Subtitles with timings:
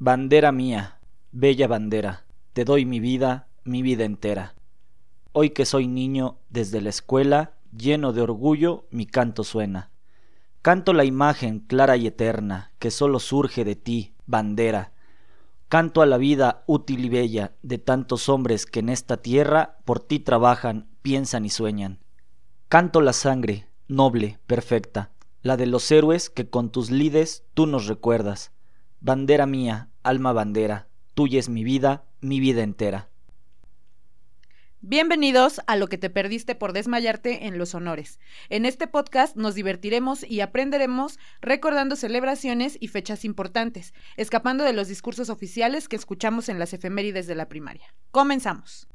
[0.00, 1.00] Bandera mía,
[1.32, 4.54] bella bandera, te doy mi vida, mi vida entera.
[5.32, 9.90] Hoy que soy niño, desde la escuela, lleno de orgullo, mi canto suena.
[10.62, 14.92] Canto la imagen clara y eterna que sólo surge de ti, bandera.
[15.68, 19.98] Canto a la vida útil y bella de tantos hombres que en esta tierra por
[19.98, 21.98] ti trabajan, piensan y sueñan.
[22.68, 25.10] Canto la sangre, noble, perfecta,
[25.42, 28.52] la de los héroes que con tus lides tú nos recuerdas.
[29.00, 33.08] Bandera mía, alma bandera, tuya es mi vida, mi vida entera.
[34.80, 38.18] Bienvenidos a lo que te perdiste por desmayarte en los honores.
[38.48, 44.88] En este podcast nos divertiremos y aprenderemos recordando celebraciones y fechas importantes, escapando de los
[44.88, 47.94] discursos oficiales que escuchamos en las efemérides de la primaria.
[48.10, 48.88] Comenzamos.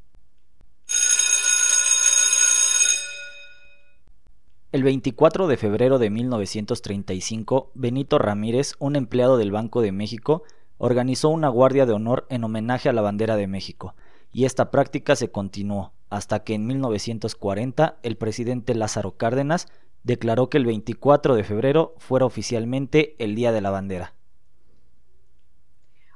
[4.74, 10.42] El 24 de febrero de 1935, Benito Ramírez, un empleado del Banco de México,
[10.80, 13.94] organizó una guardia de honor en homenaje a la bandera de México,
[14.32, 19.68] y esta práctica se continuó hasta que en 1940 el presidente Lázaro Cárdenas
[20.02, 24.16] declaró que el 24 de febrero fuera oficialmente el Día de la Bandera.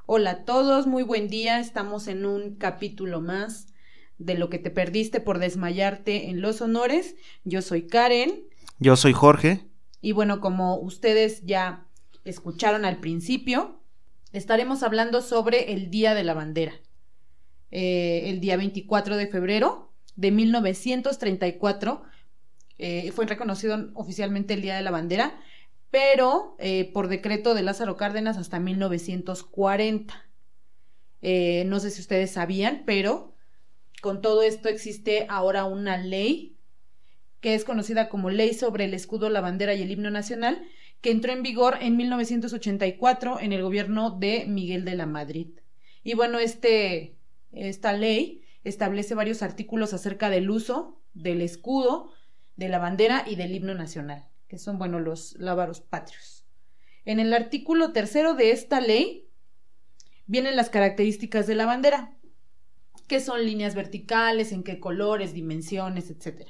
[0.08, 1.59] Hola a todos, muy buen día.
[1.59, 3.68] Estamos en un capítulo más
[4.18, 7.16] de lo que te perdiste por desmayarte en los honores.
[7.44, 8.44] Yo soy Karen.
[8.80, 9.66] Yo soy Jorge.
[10.02, 11.88] Y bueno, como ustedes ya
[12.25, 13.81] escucharon al principio,
[14.34, 16.73] estaremos hablando sobre el Día de la Bandera.
[17.72, 22.03] Eh, el día 24 de febrero de 1934
[22.78, 25.41] eh, fue reconocido oficialmente el Día de la Bandera,
[25.89, 30.14] pero eh, por decreto de Lázaro Cárdenas hasta 1940.
[31.66, 33.34] no sé si ustedes sabían, pero
[34.03, 36.56] con todo esto existe ahora una ley
[37.42, 40.68] que es conocida como Ley sobre el Escudo, la Bandera y el Himno Nacional,
[41.02, 45.48] que entró en vigor en 1984 en el gobierno de Miguel de la Madrid.
[46.04, 47.16] Y bueno, este,
[47.52, 52.12] esta ley establece varios artículos acerca del uso del escudo,
[52.56, 56.46] de la bandera y del himno nacional, que son, bueno, los lábaros patrios.
[57.06, 59.28] En el artículo tercero de esta ley
[60.26, 62.18] vienen las características de la bandera
[63.08, 66.47] qué son líneas verticales, en qué colores, dimensiones, etc.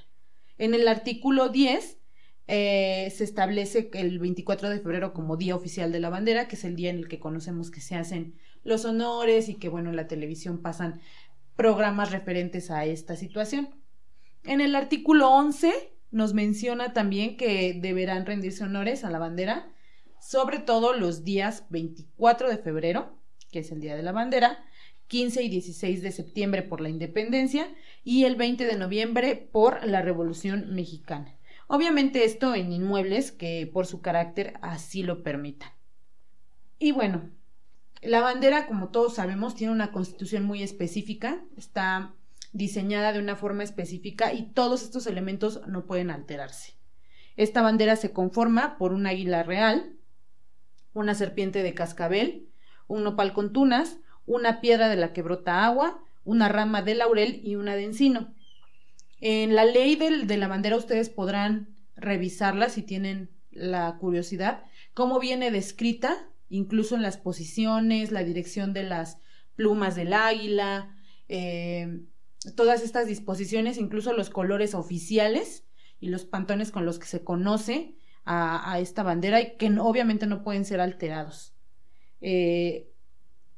[0.58, 1.98] En el artículo 10
[2.48, 6.64] eh, se establece el 24 de febrero como Día Oficial de la Bandera, que es
[6.64, 9.96] el día en el que conocemos que se hacen los honores y que, bueno, en
[9.96, 11.02] la televisión pasan
[11.56, 13.70] programas referentes a esta situación.
[14.44, 19.74] En el artículo 11 nos menciona también que deberán rendirse honores a la bandera,
[20.22, 23.18] sobre todo los días 24 de febrero,
[23.52, 24.64] que es el Día de la Bandera,
[25.08, 27.74] 15 y 16 de septiembre por la independencia
[28.04, 31.38] y el 20 de noviembre por la Revolución Mexicana.
[31.68, 35.72] Obviamente esto en inmuebles que por su carácter así lo permitan.
[36.80, 37.30] Y bueno,
[38.02, 42.14] la bandera, como todos sabemos, tiene una constitución muy específica, está
[42.54, 46.78] diseñada de una forma específica y todos estos elementos no pueden alterarse.
[47.36, 49.96] Esta bandera se conforma por un águila real,
[50.94, 52.50] una serpiente de cascabel,
[52.88, 57.42] un nopal con tunas, una piedra de la que brota agua, una rama de laurel
[57.44, 58.36] y una de encino.
[59.20, 65.50] En la ley de la bandera ustedes podrán revisarla si tienen la curiosidad, cómo viene
[65.50, 69.18] descrita, incluso en las posiciones, la dirección de las
[69.56, 70.96] plumas del águila,
[71.28, 72.02] eh,
[72.56, 75.66] todas estas disposiciones, incluso los colores oficiales
[76.00, 77.96] y los pantones con los que se conoce
[78.30, 81.56] a, esta bandera y que obviamente no pueden ser alterados.
[82.20, 82.92] Eh,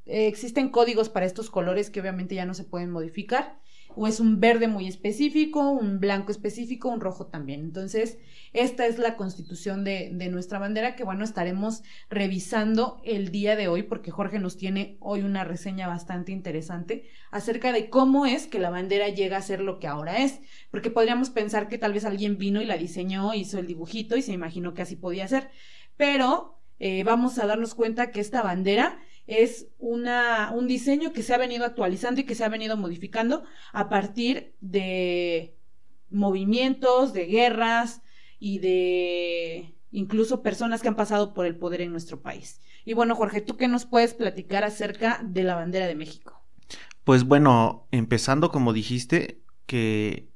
[0.10, 3.60] eh, existen códigos para estos colores que obviamente ya no se pueden modificar.
[3.96, 7.62] O es un verde muy específico, un blanco específico, un rojo también.
[7.62, 8.20] Entonces,
[8.54, 13.68] esta es la constitución de, de nuestra bandera que, bueno, estaremos revisando el día de
[13.68, 18.60] hoy porque Jorge nos tiene hoy una reseña bastante interesante acerca de cómo es que
[18.60, 20.40] la bandera llega a ser lo que ahora es.
[20.72, 24.22] Porque podríamos pensar que tal vez alguien vino y la diseñó, hizo el dibujito y
[24.22, 25.50] se imaginó que así podía ser.
[25.98, 29.00] Pero eh, vamos a darnos cuenta que esta bandera
[29.30, 33.44] es una, un diseño que se ha venido actualizando y que se ha venido modificando
[33.72, 35.56] a partir de
[36.10, 38.02] movimientos, de guerras
[38.40, 42.60] y de incluso personas que han pasado por el poder en nuestro país.
[42.86, 46.44] Y bueno, Jorge, ¿tú qué nos puedes platicar acerca de la bandera de México?
[47.04, 50.32] Pues bueno, empezando como dijiste, que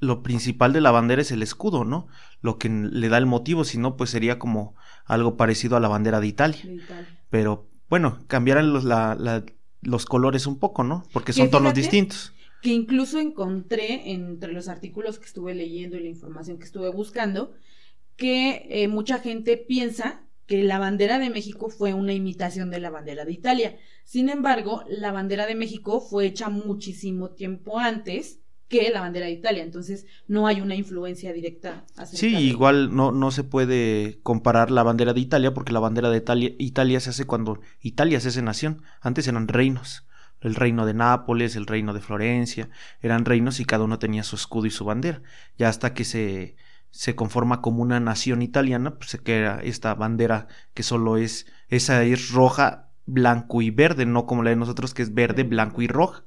[0.00, 2.08] lo principal de la bandera es el escudo, ¿no?
[2.40, 4.74] Lo que le da el motivo, si no, pues sería como
[5.04, 6.62] algo parecido a la bandera de Italia.
[6.64, 7.24] De Italia.
[7.28, 8.86] Pero bueno, cambiaran los,
[9.82, 11.04] los colores un poco, ¿no?
[11.12, 12.32] Porque son tonos distintos.
[12.62, 17.52] Que incluso encontré entre los artículos que estuve leyendo y la información que estuve buscando,
[18.16, 22.88] que eh, mucha gente piensa que la bandera de México fue una imitación de la
[22.88, 23.76] bandera de Italia.
[24.04, 28.40] Sin embargo, la bandera de México fue hecha muchísimo tiempo antes
[28.72, 31.84] que la bandera de Italia, entonces no hay una influencia directa.
[32.06, 36.16] Sí, igual no, no se puede comparar la bandera de Italia porque la bandera de
[36.16, 40.06] Italia, Italia se hace cuando Italia se hace nación, antes eran reinos
[40.40, 42.68] el reino de Nápoles, el reino de Florencia,
[43.00, 45.22] eran reinos y cada uno tenía su escudo y su bandera.
[45.56, 46.56] Ya hasta que se,
[46.90, 52.02] se conforma como una nación italiana, pues se queda esta bandera que solo es, esa
[52.02, 55.86] es roja, blanco y verde, no como la de nosotros que es verde, blanco y
[55.86, 56.24] roja.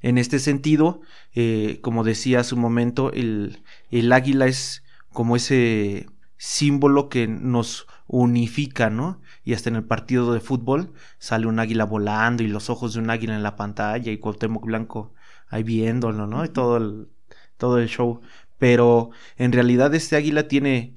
[0.00, 1.00] En este sentido,
[1.34, 4.82] eh, como decía hace un momento, el, el águila es
[5.12, 6.06] como ese
[6.36, 9.20] símbolo que nos unifica, ¿no?
[9.44, 13.00] Y hasta en el partido de fútbol sale un águila volando y los ojos de
[13.00, 15.14] un águila en la pantalla y Cuauhtémoc Blanco
[15.48, 16.44] ahí viéndolo, ¿no?
[16.44, 17.08] Y todo el,
[17.56, 18.20] todo el show.
[18.58, 20.96] Pero en realidad este águila tiene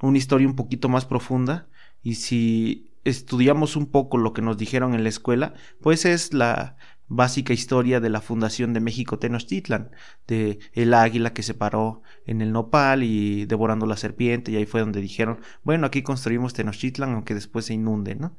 [0.00, 1.68] una historia un poquito más profunda
[2.02, 6.76] y si estudiamos un poco lo que nos dijeron en la escuela, pues es la,
[7.10, 9.90] básica historia de la fundación de México Tenochtitlan,
[10.28, 14.64] de el águila que se paró en el nopal y devorando la serpiente, y ahí
[14.64, 18.36] fue donde dijeron, bueno, aquí construimos Tenochtitlan, aunque después se inunde, ¿no?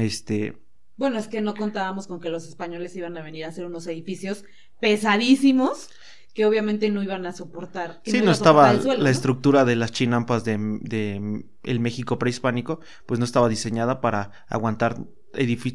[0.00, 0.58] Este...
[0.96, 3.86] Bueno, es que no contábamos con que los españoles iban a venir a hacer unos
[3.86, 4.44] edificios
[4.80, 5.90] pesadísimos
[6.32, 8.00] que obviamente no iban a soportar.
[8.04, 13.26] sí, no, estaba la estructura de las chinampas de, de, el México prehispánico, pues no
[13.26, 14.98] estaba diseñada para aguantar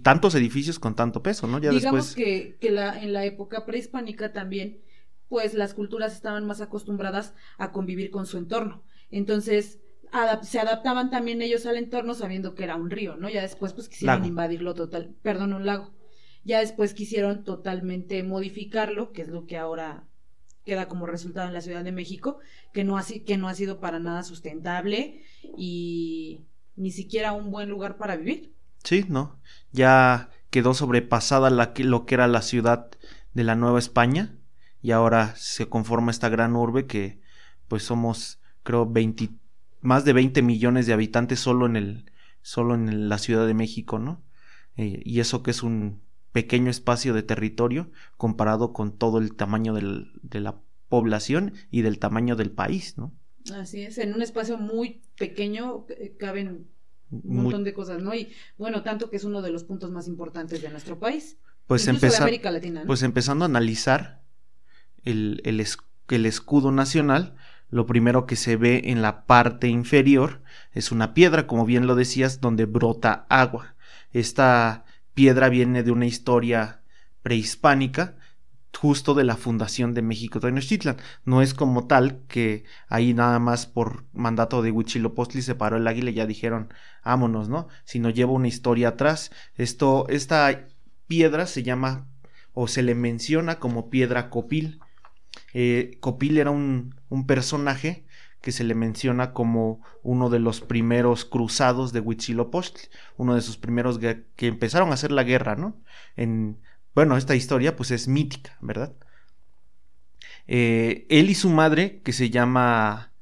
[0.03, 1.59] tantos edificios con tanto peso, ¿no?
[1.59, 4.81] Ya Digamos que, que la, en la época prehispánica también,
[5.29, 8.83] pues las culturas estaban más acostumbradas a convivir con su entorno.
[9.09, 9.79] Entonces,
[10.43, 13.29] se adaptaban también ellos al entorno sabiendo que era un río, ¿no?
[13.29, 15.91] Ya después, pues quisieron invadirlo total, perdón, un lago.
[16.43, 20.07] Ya después quisieron totalmente modificarlo, que es lo que ahora
[20.65, 22.39] queda como resultado en la Ciudad de México,
[22.73, 25.23] que no ha, que no ha sido para nada sustentable
[25.57, 26.41] y
[26.75, 28.53] ni siquiera un buen lugar para vivir.
[28.83, 29.39] Sí, ¿no?
[29.71, 32.89] Ya quedó sobrepasada la, lo que era la ciudad
[33.33, 34.35] de la Nueva España
[34.81, 37.21] y ahora se conforma esta gran urbe que
[37.67, 39.29] pues somos creo 20,
[39.81, 42.11] más de 20 millones de habitantes solo en el
[42.41, 44.23] solo en la Ciudad de México, ¿no?
[44.75, 46.01] Eh, y eso que es un
[46.31, 52.35] pequeño espacio de territorio comparado con todo el tamaño de la población y del tamaño
[52.35, 53.13] del país, ¿no?
[53.53, 56.67] Así es, en un espacio muy pequeño eh, caben
[57.11, 58.15] un montón de cosas, ¿no?
[58.15, 61.37] Y bueno, tanto que es uno de los puntos más importantes de nuestro país.
[61.67, 64.21] Pues, América Latina, pues empezando a analizar
[65.03, 65.65] el, el,
[66.09, 67.35] el escudo nacional,
[67.69, 70.41] lo primero que se ve en la parte inferior
[70.73, 73.75] es una piedra, como bien lo decías, donde brota agua.
[74.11, 76.81] Esta piedra viene de una historia
[77.21, 78.17] prehispánica
[78.77, 80.97] justo de la fundación de México Tenochtitlan.
[81.25, 85.87] No es como tal que ahí nada más por mandato de Huitzilopochtli se paró el
[85.87, 86.73] águila y ya dijeron,
[87.03, 87.67] vámonos, ¿no?
[87.83, 89.31] Sino lleva una historia atrás.
[89.55, 90.67] Esto, esta
[91.07, 92.07] piedra se llama
[92.53, 94.79] o se le menciona como piedra Copil.
[95.53, 98.05] Eh, Copil era un, un personaje
[98.41, 103.57] que se le menciona como uno de los primeros cruzados de Huitzilopochtli, uno de sus
[103.57, 105.79] primeros que empezaron a hacer la guerra, ¿no?
[106.15, 106.57] En,
[106.93, 108.93] bueno, esta historia pues es mítica, ¿verdad?
[110.47, 113.13] Eh, él y su madre, que se llama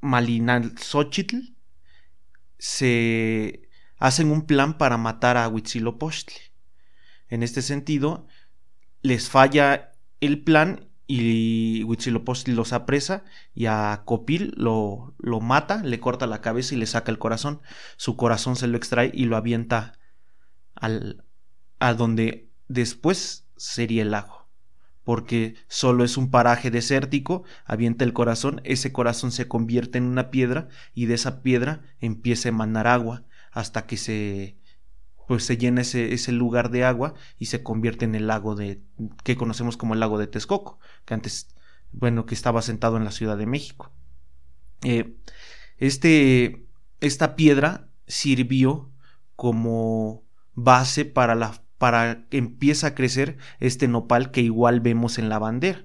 [0.00, 1.56] Malinalxochitl,
[2.58, 3.68] se
[3.98, 6.36] hacen un plan para matar a Huitzilopochtli.
[7.28, 8.26] En este sentido,
[9.00, 15.98] les falla el plan y Huitzilopochtli los apresa y a Copil lo, lo mata, le
[15.98, 17.62] corta la cabeza y le saca el corazón.
[17.96, 19.98] Su corazón se lo extrae y lo avienta
[20.74, 21.24] al,
[21.82, 24.46] a donde después sería el lago.
[25.02, 30.30] Porque solo es un paraje desértico, avienta el corazón, ese corazón se convierte en una
[30.30, 34.56] piedra y de esa piedra empieza a emanar agua hasta que se
[35.26, 38.80] pues se llena ese, ese lugar de agua y se convierte en el lago de
[39.24, 41.48] que conocemos como el lago de Texcoco, que antes,
[41.90, 43.92] bueno, que estaba sentado en la Ciudad de México.
[44.82, 45.16] Eh,
[45.78, 46.66] este,
[47.00, 48.92] esta piedra sirvió
[49.34, 50.22] como
[50.54, 55.40] base para la para que empiece a crecer este nopal que igual vemos en la
[55.40, 55.84] bandera.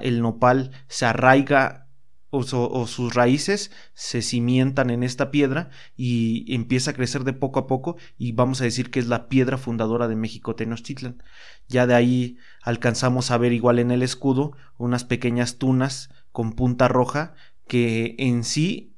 [0.00, 1.86] El nopal se arraiga
[2.30, 7.66] o, sus raíces se cimientan en esta piedra y empieza a crecer de poco a
[7.66, 11.22] poco y vamos a decir que es la piedra fundadora de México Tenochtitlan.
[11.68, 16.88] Ya de ahí alcanzamos a ver igual en el escudo unas pequeñas tunas con punta
[16.88, 17.34] roja
[17.68, 18.94] que en sí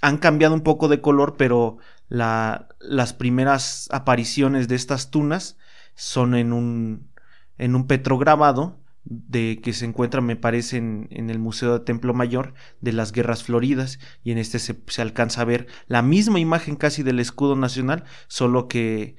[0.00, 1.78] han cambiado un poco de color pero
[2.08, 5.58] la, las primeras apariciones de estas tunas
[5.94, 7.10] son en un,
[7.58, 12.54] en un petrograbado de que se encuentra, me parece, en, el Museo de Templo Mayor
[12.80, 16.74] de las Guerras Floridas, y en este se, se, alcanza a ver la misma imagen
[16.74, 19.16] casi del escudo nacional, solo que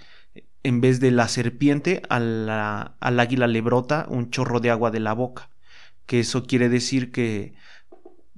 [0.63, 5.13] en vez de la serpiente, al águila le brota un chorro de agua de la
[5.13, 5.49] boca,
[6.05, 7.53] que eso quiere decir que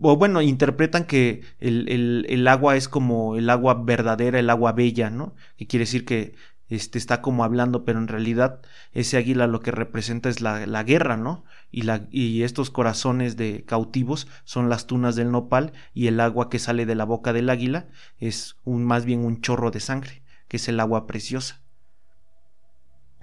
[0.01, 5.10] o bueno, interpretan que el, el, agua es como el agua verdadera, el agua bella,
[5.10, 5.36] ¿no?
[5.58, 6.36] Que quiere decir que
[6.70, 8.62] este, está como hablando, pero en realidad
[8.94, 11.44] ese águila lo que representa es la, la guerra, ¿no?
[11.72, 16.50] Y, la, y estos corazones de cautivos son las tunas del nopal y el agua
[16.50, 17.88] que sale de la boca del águila
[18.20, 21.62] es un, más bien un chorro de sangre, que es el agua preciosa.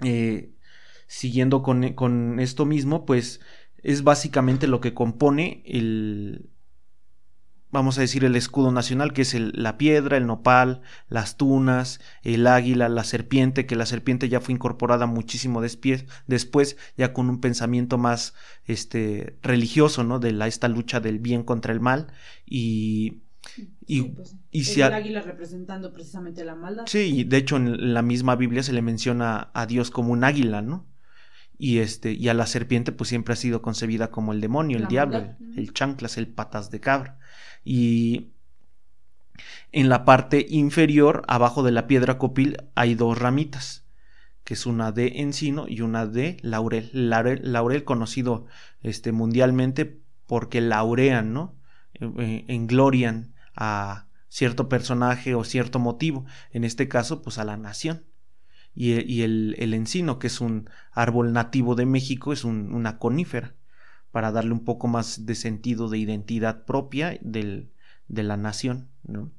[0.01, 0.51] Eh,
[1.07, 3.41] siguiendo con, con esto mismo, pues
[3.81, 6.49] es básicamente lo que compone el,
[7.71, 12.47] vamos a decir, el escudo nacional, que es la piedra, el nopal, las tunas, el
[12.47, 17.97] águila, la serpiente, que la serpiente ya fue incorporada muchísimo después, ya con un pensamiento
[17.97, 18.33] más
[18.65, 20.19] este, religioso, ¿no?
[20.19, 22.07] De la, esta lucha del bien contra el mal.
[22.45, 23.21] Y.
[23.85, 26.83] Y, pues, el águila representando precisamente la maldad.
[26.85, 30.25] Sí, y de hecho en la misma Biblia se le menciona a Dios como un
[30.25, 30.85] águila, ¿no?
[31.57, 34.87] Y este, y a la serpiente, pues siempre ha sido concebida como el demonio, el
[34.87, 37.17] diablo, el, el, chanclas, el patas de cabra
[37.69, 38.31] y
[39.73, 43.85] en la parte inferior, abajo de la piedra copil, hay dos ramitas,
[44.45, 46.89] que es una de encino y una de laurel.
[46.93, 48.45] Laurel, conocido
[48.79, 51.59] este, mundialmente porque laurean, ¿no?
[51.95, 58.05] Eh, englorian a cierto personaje o cierto motivo, en este caso, pues a la nación.
[58.73, 63.55] Y, el, encino, que es un árbol nativo de México, es una conífera
[64.11, 67.71] para darle un poco más de sentido de identidad propia del,
[68.07, 68.89] de la nación.
[69.03, 69.31] ¿no?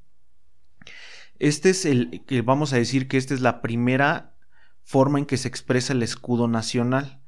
[1.39, 4.35] Este es el que vamos a decir que esta es la primera
[4.83, 7.21] forma en que se expresa el escudo nacional.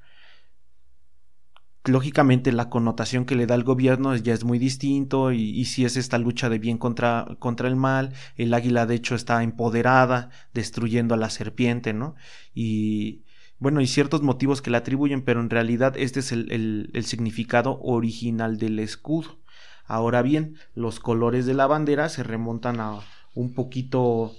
[1.85, 5.97] Lógicamente la connotación que le da el gobierno ya es muy distinto y, si es
[5.97, 11.15] esta lucha de bien contra, contra, el mal, el águila de hecho está empoderada, destruyendo
[11.15, 12.15] a la serpiente, ¿no?
[12.53, 13.23] Y,
[13.61, 18.57] bueno, y ciertos motivos que le atribuyen, pero en realidad este es el, significado original
[18.57, 19.37] del escudo.
[19.85, 23.01] Ahora bien, los colores de la bandera se remontan a
[23.35, 24.33] un poquito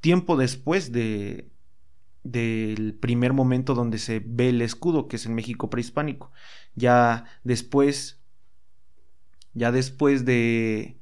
[0.00, 1.50] tiempo después de
[2.24, 6.32] del primer momento donde se ve el escudo, que es en México prehispánico.
[6.74, 8.22] Ya después,
[9.52, 10.96] ya después de,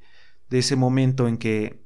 [0.48, 1.84] de ese momento en que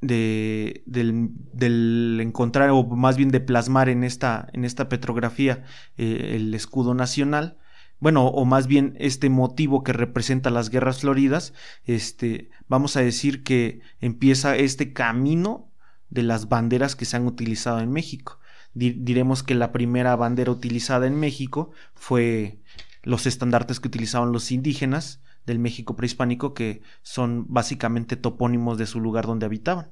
[0.00, 5.64] de, del, encontrar o más bien de plasmar en esta, en esta petrografía
[5.96, 7.58] eh, el escudo nacional,
[8.00, 11.52] bueno, o más bien este motivo que representa las guerras floridas,
[11.84, 15.70] este, vamos a decir que empieza este camino
[16.08, 18.38] de las banderas que se han utilizado en México.
[18.72, 22.60] diremos que la primera bandera utilizada en México fue
[23.02, 29.00] los estandartes que utilizaban los indígenas, del México prehispánico que son básicamente topónimos de su
[29.00, 29.90] lugar donde habitaban.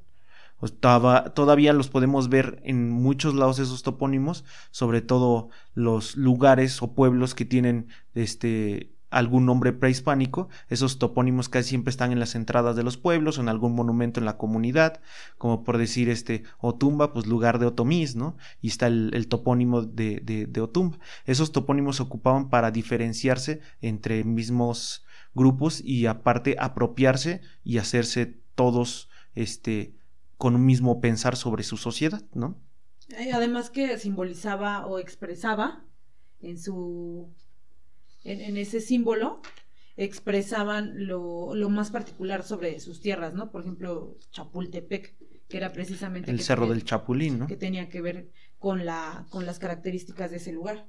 [1.34, 7.34] todavía los podemos ver en muchos lados esos topónimos, sobre todo los lugares o pueblos
[7.34, 12.82] que tienen este algún nombre prehispánico, esos topónimos casi siempre están en las entradas de
[12.82, 15.00] los pueblos o en algún monumento en la comunidad,
[15.38, 18.36] como por decir este Otumba, pues lugar de Otomís, ¿no?
[18.60, 20.98] Y está el, topónimo de, de, de, Otumba.
[21.24, 29.08] Esos topónimos se ocupaban para diferenciarse entre mismos grupos y aparte apropiarse y hacerse todos
[29.34, 29.94] este
[30.36, 32.60] con un mismo pensar sobre su sociedad, ¿no?
[33.08, 35.84] Eh, además que simbolizaba o expresaba
[36.40, 37.28] en su
[38.24, 39.40] en, ese símbolo
[39.96, 43.50] expresaban lo, lo, más particular sobre sus tierras, ¿no?
[43.50, 45.16] Por ejemplo, Chapultepec,
[45.48, 47.46] que era precisamente el cerro del Chapulín, ¿no?
[47.46, 50.86] Que tenía que ver con la con las características de ese lugar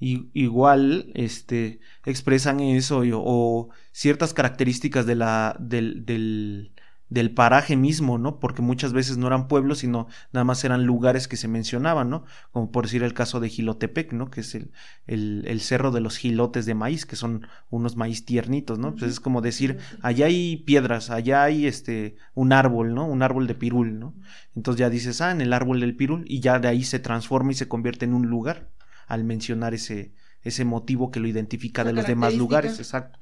[0.00, 6.72] igual este, expresan eso o, ciertas características de la, del, del,
[7.10, 8.40] del, paraje mismo, ¿no?
[8.40, 12.24] Porque muchas veces no eran pueblos, sino nada más eran lugares que se mencionaban, ¿no?
[12.50, 14.30] Como por decir el caso de Gilotepec, ¿no?
[14.30, 14.72] Que es el,
[15.06, 18.94] el, el cerro de los gilotes de maíz, que son unos maíz tiernitos, ¿no?
[18.94, 23.06] Pues es como decir, allá hay piedras, allá hay este, un árbol, ¿no?
[23.06, 24.14] Un árbol de pirul, ¿no?
[24.56, 27.52] Entonces ya dices, ah, en el árbol del pirul, y ya de ahí se transforma
[27.52, 28.70] y se convierte en un lugar
[29.10, 33.18] al mencionar ese, ese motivo que lo identifica de los demás lugares, exacto.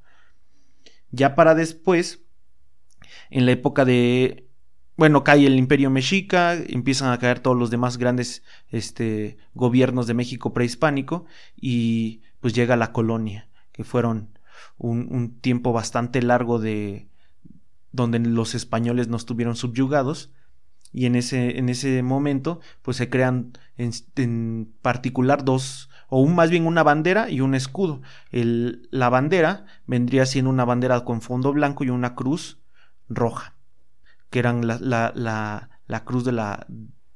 [1.10, 2.22] Ya para después,
[3.30, 4.46] en la época de,
[4.96, 10.12] bueno, cae el imperio mexica, empiezan a caer todos los demás grandes este, gobiernos de
[10.12, 11.24] México prehispánico
[11.56, 14.38] y pues llega la colonia, que fueron
[14.76, 17.08] un, un tiempo bastante largo de
[17.92, 20.30] donde los españoles no estuvieron subyugados
[20.92, 26.50] y en ese, en ese momento pues se crean en, particular dos o un, más
[26.50, 28.00] bien una bandera y un escudo.
[28.30, 32.60] El, la bandera vendría siendo una bandera con fondo blanco y una cruz
[33.08, 33.56] roja,
[34.30, 36.66] que eran la, la, la, la cruz de la,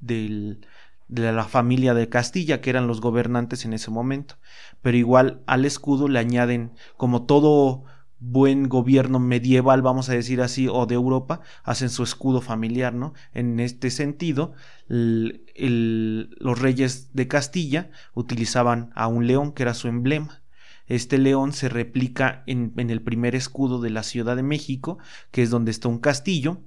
[0.00, 0.67] del,
[1.09, 4.37] de la familia de Castilla, que eran los gobernantes en ese momento.
[4.81, 7.85] Pero igual al escudo le añaden, como todo
[8.25, 13.14] buen gobierno medieval, vamos a decir así, o de Europa, hacen su escudo familiar, ¿no?
[13.35, 14.52] En este sentido,
[14.87, 20.43] los reyes de Castilla utilizaban a un león, que era su emblema.
[20.87, 24.99] Este león se replica en, en el primer escudo de la Ciudad de México,
[25.33, 26.61] que es donde está un castillo,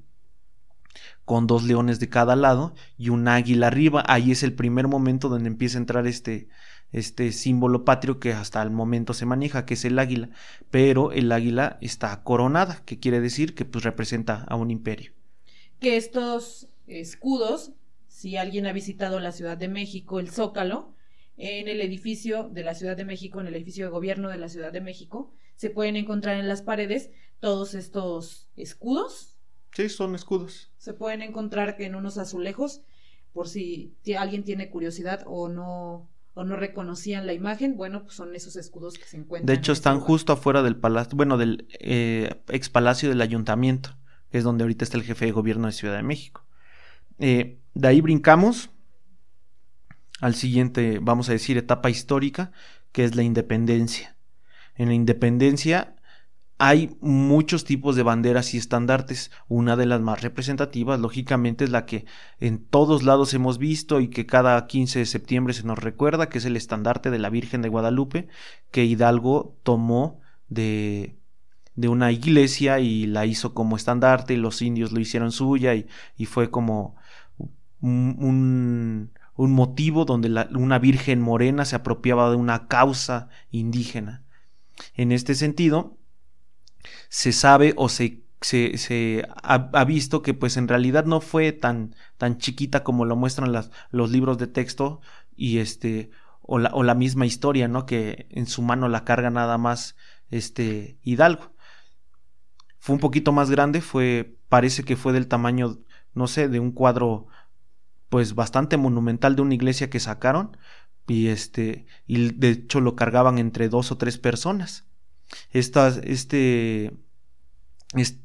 [1.24, 4.04] con dos leones de cada lado y un águila arriba.
[4.08, 6.48] Ahí es el primer momento donde empieza a entrar este,
[6.92, 10.30] este símbolo patrio que hasta el momento se maneja, que es el águila,
[10.72, 15.12] pero el águila está coronada, que quiere decir que pues representa a un imperio.
[15.80, 17.74] Que estos escudos,
[18.08, 20.94] si alguien ha visitado la Ciudad de México, el Zócalo,
[21.38, 24.48] en el edificio de la Ciudad de México, en el edificio de gobierno de la
[24.48, 29.36] Ciudad de México, se pueden encontrar en las paredes todos estos escudos.
[29.74, 30.72] Sí, son escudos.
[30.78, 32.84] Se pueden encontrar en unos azulejos,
[33.34, 38.36] por si alguien tiene curiosidad o no o no reconocían la imagen, bueno, pues son
[38.36, 39.48] esos escudos que se encuentran.
[39.48, 43.98] De hecho, están justo afuera del palacio, bueno, del eh, ex palacio del ayuntamiento,
[44.30, 46.46] que es donde ahorita está el jefe de gobierno de Ciudad de México.
[47.20, 48.70] Eh, de ahí brincamos
[50.20, 52.52] al siguiente, vamos a decir, etapa histórica,
[52.92, 54.18] que es la independencia.
[54.76, 55.95] En la independencia
[56.58, 59.32] hay muchos tipos de banderas y estandartes.
[59.48, 62.06] Una de las más representativas, lógicamente, es la que
[62.40, 66.38] en todos lados hemos visto y que cada 15 de septiembre se nos recuerda, que
[66.38, 68.30] es el estandarte de la Virgen de Guadalupe,
[68.72, 71.18] que Hidalgo tomó de,
[71.76, 75.88] de una iglesia y la hizo como estandarte y los indios lo hicieron suya y,
[76.16, 76.96] y fue como
[77.82, 84.24] un, un, motivo donde una Virgen morena se apropiaba de una causa indígena.
[84.96, 85.98] En este sentido,
[87.10, 92.38] se sabe o se, se, ha, visto que pues en realidad no fue tan, tan
[92.38, 93.52] chiquita como lo muestran
[93.92, 95.02] los libros de texto
[95.36, 97.86] y este o la, o la misma historia, ¿no?
[97.86, 99.96] Que en su mano la carga nada más
[100.30, 101.54] este Hidalgo.
[102.78, 105.80] Fue un poquito más grande, fue parece que fue del tamaño
[106.16, 107.28] no sé, de un cuadro
[108.10, 110.58] pues bastante monumental de una iglesia que sacaron
[111.08, 114.88] y este y de hecho lo cargaban entre dos o tres personas
[115.52, 116.92] este,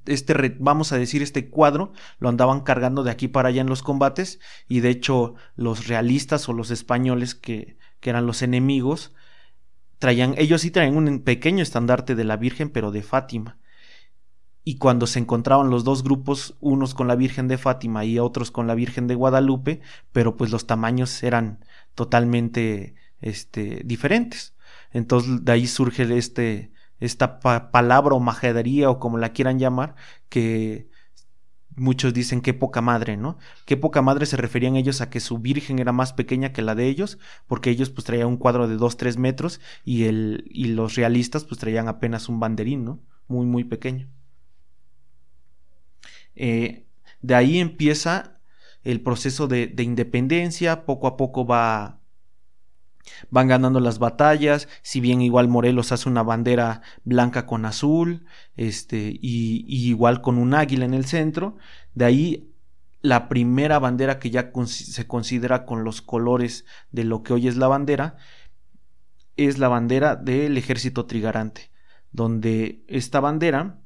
[0.07, 3.83] este, vamos a decir, este cuadro lo andaban cargando de aquí para allá en los
[3.83, 9.15] combates y de hecho los realistas o los españoles que, que eran los enemigos,
[9.99, 13.59] traían, ellos sí traían un pequeño estandarte de la Virgen, pero de Fátima.
[14.65, 18.51] Y cuando se encontraban los dos grupos, unos con la Virgen de Fátima y otros
[18.51, 19.81] con la Virgen de Guadalupe,
[20.13, 24.55] pero pues los tamaños eran totalmente este, diferentes.
[24.93, 29.95] Entonces de ahí surge este, esta palabra o majadería o como la quieran llamar,
[30.29, 30.89] que
[31.77, 33.39] muchos dicen qué poca madre, ¿no?
[33.65, 36.75] Qué poca madre se referían ellos a que su virgen era más pequeña que la
[36.75, 40.95] de ellos, porque ellos pues traían un cuadro de 2-3 metros y, el, y los
[40.95, 43.01] realistas pues traían apenas un banderín, ¿no?
[43.29, 44.09] Muy, muy pequeño.
[46.35, 46.87] Eh,
[47.23, 48.41] de ahí empieza
[48.83, 52.00] el proceso de, de independencia, poco a poco va
[53.31, 58.25] van ganando las batallas, si bien igual Morelos hace una bandera blanca con azul,
[58.57, 61.57] este, y, igual con un águila en el centro,
[61.95, 62.47] de ahí
[63.03, 67.57] la primera bandera que ya se considera con los colores de lo que hoy es
[67.57, 68.17] la bandera,
[69.37, 71.71] es la bandera del ejército trigarante,
[72.13, 73.79] donde esta bandera,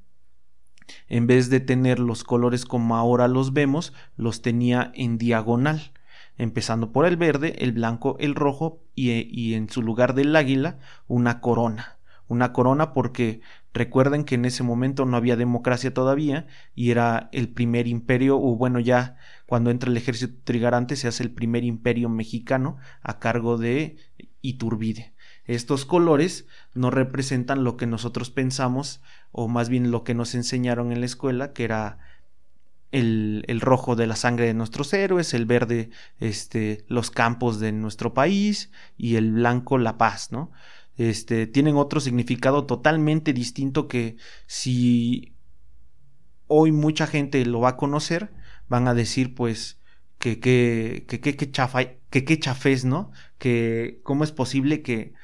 [1.08, 5.92] en vez de tener los colores como ahora los vemos, los tenía en diagonal
[6.38, 10.78] empezando por el verde, el blanco, el rojo y, y en su lugar del águila
[11.06, 11.98] una corona.
[12.26, 13.42] Una corona porque
[13.74, 18.56] recuerden que en ese momento no había democracia todavía y era el primer imperio, o
[18.56, 19.16] bueno, ya
[19.46, 23.96] cuando entra el ejército trigarante se hace el primer imperio mexicano a cargo de
[24.40, 25.12] Iturbide.
[25.44, 30.90] Estos colores no representan lo que nosotros pensamos, o más bien lo que nos enseñaron
[30.90, 31.98] en la escuela, que era
[32.94, 38.14] el, rojo de la sangre de nuestros héroes, el verde este, los campos de nuestro
[38.14, 40.52] país y el blanco la paz, ¿no?
[40.96, 45.34] Este, tienen otro significado totalmente distinto que si
[46.46, 48.30] hoy mucha gente lo va a conocer,
[48.68, 49.80] van a decir pues
[50.18, 51.50] que que que que,
[52.40, 53.10] chafés, ¿no?
[53.38, 55.14] Que cómo es posible que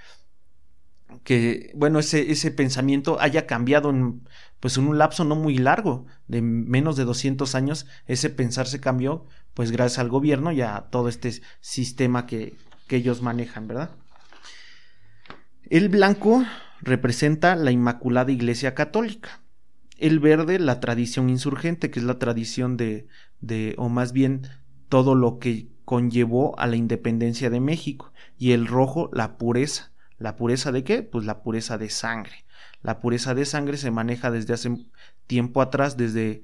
[1.22, 4.22] que bueno, ese, ese pensamiento haya cambiado en
[4.60, 8.80] pues en un lapso no muy largo, de menos de 200 años, ese pensar se
[8.80, 12.54] cambió, pues gracias al gobierno y a todo este sistema que,
[12.86, 13.90] que ellos manejan, ¿verdad?
[15.70, 16.44] El blanco
[16.80, 19.40] representa la Inmaculada Iglesia Católica.
[19.98, 23.06] El verde, la tradición insurgente, que es la tradición de,
[23.40, 24.48] de, o más bien
[24.88, 28.12] todo lo que conllevó a la independencia de México.
[28.38, 29.92] Y el rojo, la pureza.
[30.18, 31.02] ¿La pureza de qué?
[31.02, 32.44] Pues la pureza de sangre.
[32.82, 34.76] La pureza de sangre se maneja desde hace
[35.26, 36.42] tiempo atrás, desde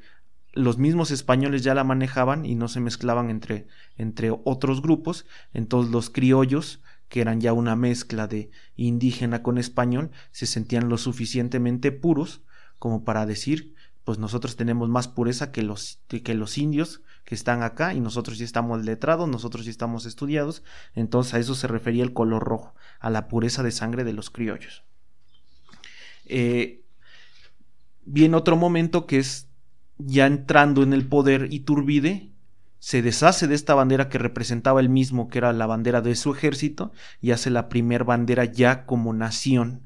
[0.53, 5.27] los mismos españoles ya la manejaban y no se mezclaban entre, entre otros grupos.
[5.53, 10.99] Entonces los criollos que eran ya una mezcla de indígena con español, se sentían lo
[10.99, 12.43] suficientemente puros
[12.79, 17.63] como para decir, pues nosotros tenemos más pureza que los, que los indios que están
[17.63, 20.63] acá y nosotros ya estamos letrados, nosotros ya estamos estudiados,
[20.95, 24.31] entonces a eso se refería el color rojo, a la pureza de sangre de los
[24.31, 24.85] criollos.
[26.27, 26.83] Eh,
[28.05, 29.49] viene otro momento que es
[29.99, 32.31] ya entrando en el poder Iturbide,
[32.79, 36.33] se deshace de esta bandera que representaba el mismo, que era la bandera de su
[36.33, 39.83] ejército, y hace la primer bandera ya como nación,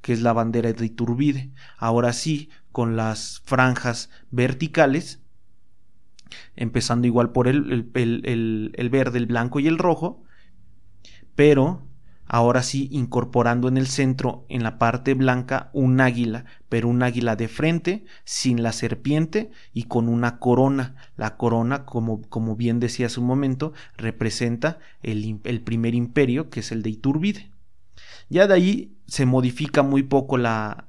[0.00, 1.52] que es la bandera de Iturbide.
[1.76, 5.20] Ahora sí, con las franjas verticales,
[6.56, 10.24] empezando igual por el, el, el verde, el blanco y el rojo,
[11.36, 11.86] pero
[12.26, 17.36] ahora sí incorporando en el centro, en la parte blanca, un águila, pero un águila
[17.36, 20.96] de frente, sin la serpiente y con una corona.
[21.16, 26.72] La corona, como, como bien decía hace un momento, representa el, primer imperio, que es
[26.72, 27.50] el de Iturbide.
[28.28, 30.88] Ya de ahí se modifica muy poco la,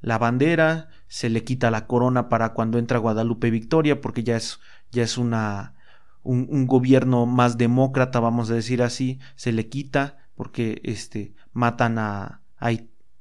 [0.00, 4.60] la bandera, se le quita la corona para cuando entra Guadalupe Victoria, porque ya es,
[4.92, 5.74] ya es una,
[6.22, 11.98] un, un gobierno más demócrata, vamos a decir así, se le quita, porque este, matan
[11.98, 12.42] a,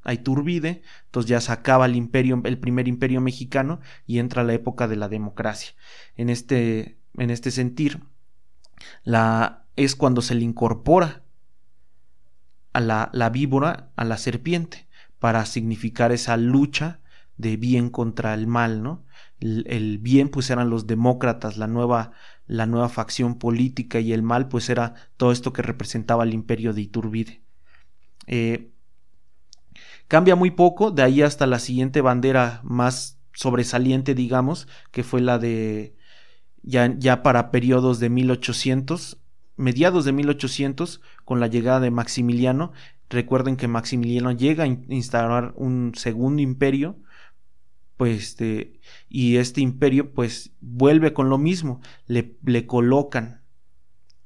[0.08, 4.88] Iturbide, entonces ya se acaba el imperio, el primer imperio mexicano y entra la época
[4.88, 5.73] de la democracia.
[6.15, 8.04] En este, en este sentir,
[9.04, 11.23] la, es cuando se le incorpora
[12.73, 16.99] a la, la víbora, a la serpiente, para significar esa lucha
[17.38, 19.06] de bien contra el mal, ¿no?
[19.39, 22.12] El, el, bien pues eran los demócratas, la nueva
[22.47, 26.73] la nueva facción política y el mal, pues era todo esto que representaba el imperio
[26.73, 27.41] de Iturbide.
[28.27, 28.71] Eh,
[30.08, 35.39] cambia muy poco, de ahí hasta la siguiente bandera más sobresaliente, digamos, que fue la
[35.39, 35.95] de
[36.62, 39.17] ya, ya para periodos de 1800,
[39.58, 42.73] mediados de 1800, con la llegada de Maximiliano.
[43.10, 46.97] Recuerden que Maximiliano llega a instaurar un segundo imperio
[47.97, 53.45] pues este, y este imperio pues vuelve con lo mismo, le, le colocan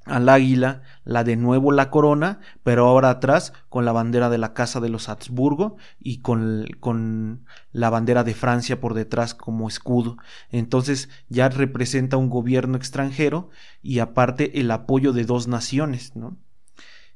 [0.10, 4.53] al águila la de nuevo la corona, pero ahora atrás con la bandera de la
[4.53, 10.17] casa de los Habsburgo y con, con, la bandera de Francia por detrás como escudo.
[10.49, 13.49] Entonces ya representa un gobierno extranjero
[13.82, 16.38] y aparte el apoyo de dos naciones, ¿no?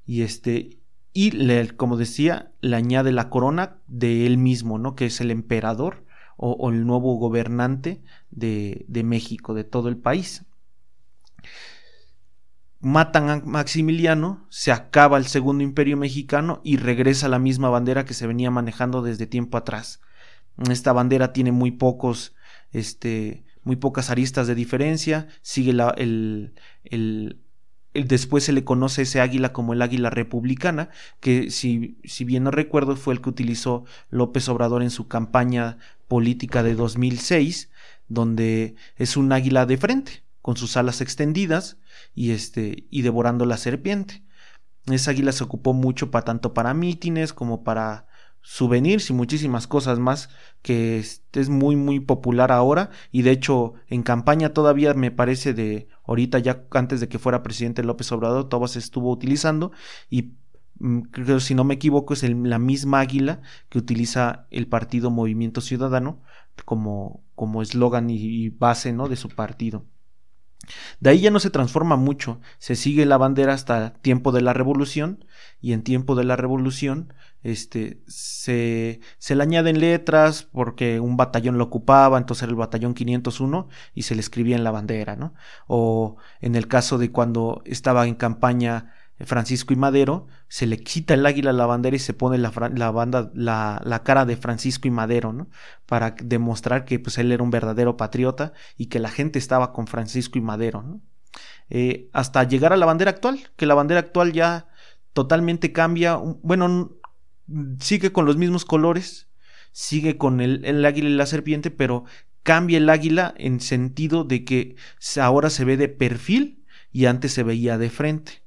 [0.06, 0.80] Y este
[1.16, 4.96] y le, como decía, le añade la corona de él mismo, ¿no?
[4.96, 6.04] Que es el emperador
[6.46, 8.02] o, el nuevo gobernante
[8.32, 10.46] de, de México, de todo el país
[12.84, 18.14] matan a Maximiliano, se acaba el segundo imperio mexicano y regresa la misma bandera que
[18.14, 20.02] se venía manejando desde tiempo atrás.
[20.70, 22.36] Esta bandera tiene muy pocos,
[22.74, 27.40] este, muy pocas aristas de diferencia, sigue la, el, el,
[27.94, 30.90] después se le conoce ese águila como el águila republicana,
[31.22, 35.78] que si, si, bien no recuerdo fue el que utilizó López Obrador en su campaña
[36.08, 37.70] política de 2006,
[38.08, 41.78] donde es un águila de frente, con sus alas extendidas
[42.13, 44.24] y, este, y devorando la serpiente.
[44.86, 48.08] Esa águila se ocupó mucho para tanto para mítines como para
[48.44, 50.30] souvenirs y muchísimas cosas más
[50.62, 55.88] que es muy muy popular ahora y de hecho en campaña todavía me parece de
[56.04, 59.72] ahorita ya antes de que fuera presidente López Obrador todo se estuvo utilizando
[60.10, 60.34] y
[61.12, 66.22] creo si no me equivoco es la misma águila que utiliza el partido Movimiento Ciudadano
[66.65, 69.86] como como eslogan y, base no de su partido
[71.00, 74.54] de ahí ya no se transforma mucho, se sigue la bandera hasta tiempo de la
[74.54, 75.26] revolución
[75.60, 81.58] y en tiempo de la revolución este, se, se le añaden letras porque un batallón
[81.58, 85.34] lo ocupaba, entonces era el batallón 501 y se le escribía en la bandera, ¿no?
[85.67, 91.13] O en el caso de cuando estaba en campaña Francisco y Madero, se le quita
[91.13, 94.38] el águila a la bandera y se pone la, la, banda, la, la, cara de
[94.38, 95.47] Francisco y Madero.
[95.86, 99.88] Para demostrar que pues, él era un verdadero patriota y que la gente estaba con
[99.88, 100.99] Francisco y Madero.
[101.69, 104.67] Eh, hasta llegar a la bandera actual, que la bandera actual ya
[105.13, 106.91] totalmente cambia, bueno,
[107.80, 109.28] sigue con los mismos colores,
[109.71, 112.06] sigue con el, el águila y la serpiente, pero
[112.43, 114.76] cambia el águila en sentido de que
[115.19, 118.43] ahora se ve de perfil y antes se veía de frente.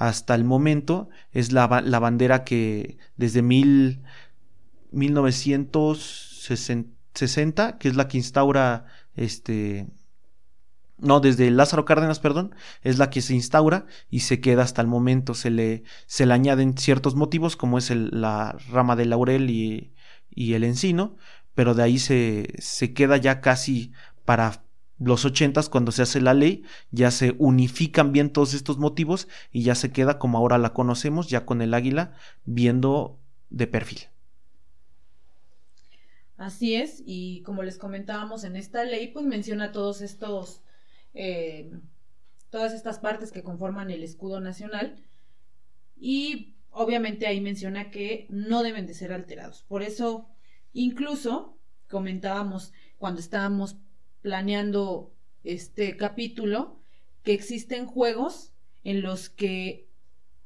[0.00, 4.02] Hasta el momento es la, la bandera que desde mil,
[4.92, 9.88] 1960, que es la que instaura este
[10.96, 14.88] no, desde Lázaro Cárdenas, perdón, es la que se instaura y se queda hasta el
[14.88, 15.34] momento.
[15.34, 19.92] Se le, se le añaden ciertos motivos, como es la rama del laurel y,
[20.30, 21.18] y, el encino,
[21.54, 23.92] pero de ahí se, se queda ya casi
[24.24, 24.64] para
[25.00, 29.62] los ochentas, cuando se hace la ley, ya se unifican bien todos estos motivos y
[29.62, 32.12] ya se queda como ahora la conocemos, ya con el águila
[32.44, 34.00] viendo de perfil.
[36.36, 40.62] Así es, y como les comentábamos en esta ley, pues menciona todos estos,
[41.14, 41.70] eh,
[42.50, 45.02] todas estas partes que conforman el escudo nacional
[45.98, 49.64] y obviamente ahí menciona que no deben de ser alterados.
[49.68, 50.28] Por eso,
[50.72, 51.58] incluso
[51.88, 53.76] comentábamos cuando estábamos
[54.22, 55.12] planeando
[55.44, 56.80] este capítulo
[57.22, 58.52] que existen juegos
[58.84, 59.88] en los que,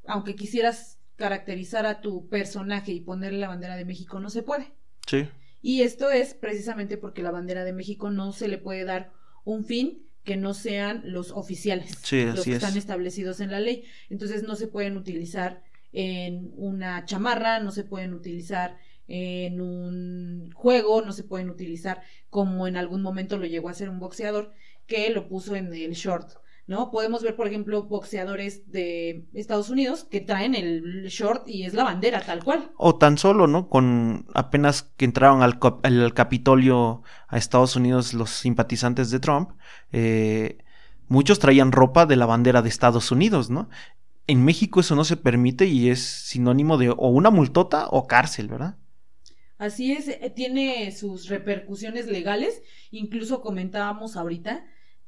[0.06, 4.72] aunque quisieras caracterizar a tu personaje y ponerle la bandera de México, no se puede.
[5.06, 5.28] Sí.
[5.62, 9.12] Y esto es precisamente porque la bandera de México no se le puede dar
[9.44, 13.84] un fin que no sean los oficiales, los que están establecidos en la ley.
[14.08, 18.76] Entonces no se pueden utilizar en una chamarra, no se pueden utilizar
[19.07, 23.88] en un juego, no se pueden utilizar como en algún momento lo llegó a hacer
[23.88, 24.53] un boxeador
[24.87, 26.31] que lo puso en el short
[26.67, 26.90] ¿no?
[26.90, 31.85] Podemos ver, por ejemplo, boxeadores de Estados Unidos que traen el short y es la
[31.85, 32.73] bandera tal cual.
[32.77, 33.69] O tan solo, ¿no?
[33.69, 39.51] Con apenas que entraron al, Capitolio a Estados Unidos los simpatizantes de Trump,
[39.93, 40.59] eh,
[41.09, 43.69] muchos traían ropa de la bandera de Estados Unidos, ¿no?
[44.27, 48.49] En México eso no se permite y es sinónimo de o una multota o cárcel,
[48.49, 48.77] ¿verdad?
[49.59, 52.62] Así es, eh, tiene sus repercusiones legales.
[52.90, 54.64] Incluso comentábamos ahorita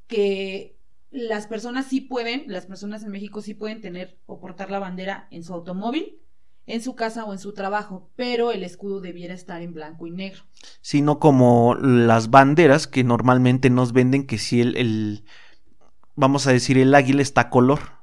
[0.07, 0.77] que
[1.11, 5.27] las personas sí pueden, las personas en México sí pueden tener o portar la bandera
[5.31, 6.19] en su automóvil,
[6.65, 10.11] en su casa o en su trabajo, pero el escudo debiera estar en blanco y
[10.11, 10.43] negro.
[10.81, 15.23] Sino como las banderas que normalmente nos venden que si el,
[16.15, 17.96] vamos a decir, el águila está color.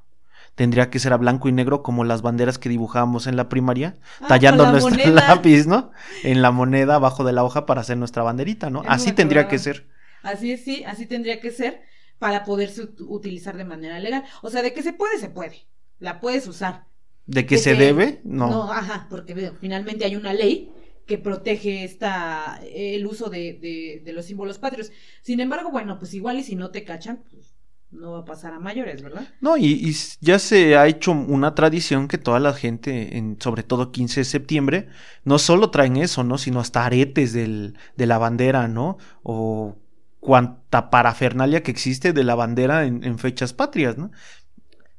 [0.55, 3.97] Tendría que ser a blanco y negro como las banderas que dibujábamos en la primaria,
[4.21, 5.91] ah, tallando nuestro lápiz, ¿no?
[6.23, 8.83] En la moneda abajo de la hoja para hacer nuestra banderita, ¿no?
[8.87, 9.87] así tendría que ser.
[10.23, 11.81] Así es, sí, así tendría que ser
[12.19, 14.23] para poderse utilizar de manera legal.
[14.41, 15.67] O sea, de que se puede, se puede.
[15.99, 16.85] La puedes usar.
[17.25, 18.21] ¿De que se debe?
[18.23, 18.49] No.
[18.49, 20.71] No, ajá, porque finalmente hay una ley
[21.05, 24.91] que protege esta, el uso de, de, los símbolos patrios.
[25.21, 27.54] Sin embargo, bueno, pues igual y si no te cachan, pues
[27.95, 29.27] no va a pasar a mayores, ¿verdad?
[29.41, 33.63] No, y, y, ya se ha hecho una tradición que toda la gente, en, sobre
[33.63, 34.87] todo 15 de septiembre,
[35.23, 36.37] no solo traen eso, ¿no?
[36.37, 38.97] Sino hasta aretes del, de la bandera, ¿no?
[39.23, 39.77] O
[40.19, 44.11] cuanta parafernalia que existe de la bandera en, fechas patrias, ¿no?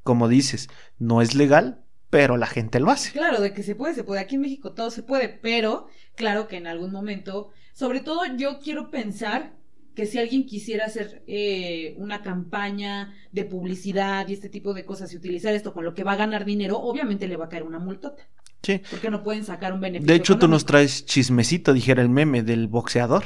[0.05, 3.11] Como dices, no es legal, pero la gente lo hace.
[3.11, 4.21] Claro, de que se puede, se puede.
[4.21, 8.61] Aquí en México todo se puede, pero claro que en algún momento, sobre todo yo
[8.61, 9.57] quiero pensar
[9.97, 15.11] que si alguien quisiera hacer eh, una campaña de publicidad y este tipo de cosas
[15.13, 17.63] y utilizar esto con lo que va a ganar dinero, obviamente le va a caer
[17.63, 18.29] una multota.
[18.63, 18.83] Sí.
[18.91, 20.13] Porque no pueden sacar un beneficio.
[20.13, 23.25] De hecho, tú nos traes chismecito, dijera el meme del boxeador.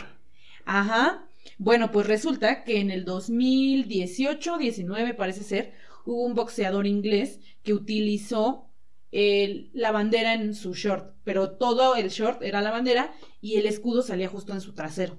[0.65, 1.27] Ajá.
[1.59, 5.73] Bueno, pues resulta que en el 2018-19 parece ser,
[6.05, 8.71] hubo un boxeador inglés que utilizó
[9.11, 14.03] la bandera en su short, pero todo el short era la bandera y el escudo
[14.03, 15.19] salía justo en su trasero.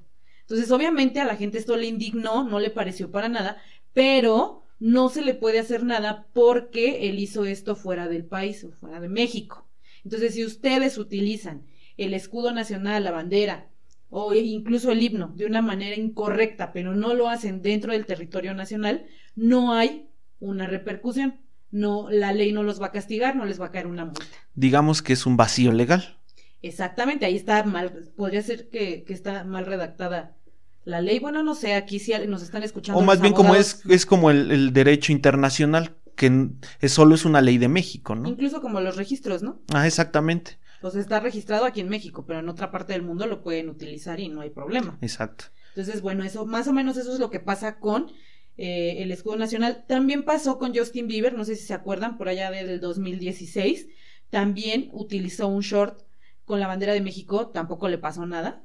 [0.51, 3.61] Entonces, obviamente a la gente esto le indignó, no le pareció para nada,
[3.93, 8.71] pero no se le puede hacer nada porque él hizo esto fuera del país o
[8.73, 9.65] fuera de México.
[10.03, 11.63] Entonces, si ustedes utilizan
[11.95, 13.69] el escudo nacional, la bandera,
[14.09, 18.53] o incluso el himno de una manera incorrecta, pero no lo hacen dentro del territorio
[18.53, 20.09] nacional, no hay
[20.41, 21.39] una repercusión.
[21.71, 24.25] No, la ley no los va a castigar, no les va a caer una multa.
[24.53, 26.17] Digamos que es un vacío legal.
[26.61, 30.37] Exactamente, ahí está mal, podría ser que, está mal redactada
[30.83, 31.19] la ley.
[31.19, 32.99] Bueno, no sé, aquí sí nos están escuchando.
[32.99, 37.25] O más bien como es, es como el, el, derecho internacional, que es, solo es
[37.25, 38.29] una ley de México, ¿no?
[38.29, 39.61] Incluso como los registros, ¿no?
[39.73, 40.59] Ah, exactamente.
[40.81, 44.19] Pues está registrado aquí en México, pero en otra parte del mundo lo pueden utilizar
[44.19, 44.97] y no hay problema.
[45.01, 45.45] Exacto.
[45.69, 48.11] Entonces, bueno, eso, más o menos eso es lo que pasa con
[48.57, 49.85] eh, el escudo nacional.
[49.87, 53.87] También pasó con Justin Bieber, no sé si se acuerdan, por allá del 2016.
[54.29, 56.01] También utilizó un short
[56.45, 58.63] con la bandera de México, tampoco le pasó nada.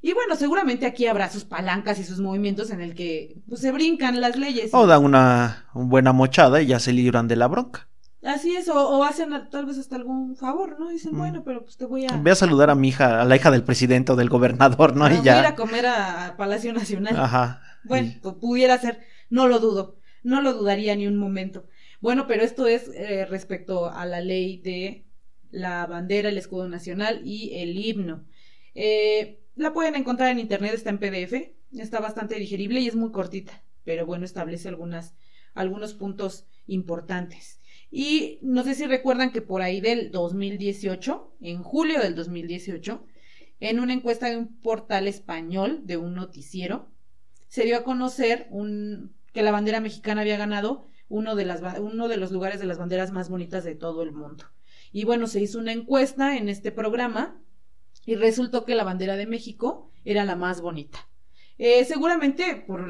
[0.00, 3.72] Y bueno, seguramente aquí habrá sus palancas y sus movimientos en el que pues, se
[3.72, 4.70] brincan las leyes.
[4.72, 7.88] O dan una buena mochada y ya se libran de la bronca.
[8.22, 10.88] Así es, o, hacen tal vez hasta algún favor, ¿no?
[10.88, 11.18] Dicen, mm.
[11.18, 12.16] bueno, pero pues te voy a...
[12.16, 15.08] Voy a saludar a mi hija, a la hija del presidente o del gobernador, ¿no?
[15.08, 15.22] y ya...
[15.22, 17.16] Voy a ir a comer a, Palacio Nacional.
[17.16, 17.62] Ajá.
[17.84, 21.66] Bueno, pues pudiera ser, no lo dudo, no lo dudaría ni un momento.
[22.00, 25.06] Bueno, pero esto es eh, respecto a la ley de
[25.50, 28.24] la bandera, el escudo nacional y el himno.
[28.74, 33.10] Eh, la pueden encontrar en internet, está en PDF, está bastante digerible y es muy
[33.10, 34.70] cortita, pero bueno, establece
[35.54, 37.60] algunos puntos importantes.
[37.90, 43.04] Y no sé si recuerdan que por ahí del 2018, en julio del 2018,
[43.60, 46.90] en una encuesta de un portal español, de un noticiero,
[47.48, 52.08] se dio a conocer un, que la bandera mexicana había ganado uno de, las, uno
[52.08, 54.44] de los lugares de las banderas más bonitas de todo el mundo.
[54.92, 57.42] Y bueno, se hizo una encuesta en este programa
[58.08, 60.98] y resultó que la bandera de México era la más bonita.
[61.58, 62.88] Eh, seguramente por,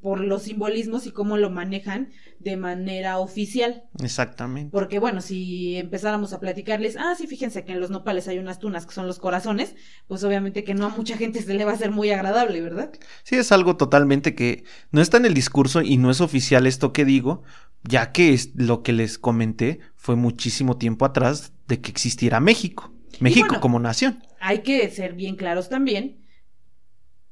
[0.00, 3.82] por, los simbolismos y cómo lo manejan de manera oficial.
[4.00, 4.70] Exactamente.
[4.70, 8.60] Porque bueno, si empezáramos a platicarles, ah, sí, fíjense que en los nopales hay unas
[8.60, 9.74] tunas que son los corazones,
[10.06, 12.92] pues obviamente que no a mucha gente se le va a hacer muy agradable, ¿verdad?
[13.24, 16.92] Sí, es algo totalmente que no está en el discurso y no es oficial esto
[16.92, 17.42] que digo,
[17.82, 22.92] ya que es lo que les comenté fue muchísimo tiempo atrás de que existiera México,
[23.20, 24.22] México como nación.
[24.40, 26.20] Hay que ser bien claros también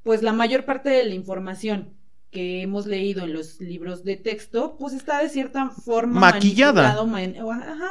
[0.08, 1.94] pues la mayor parte de la información
[2.30, 6.96] que hemos leído en los libros de texto, pues está de cierta forma maquillada.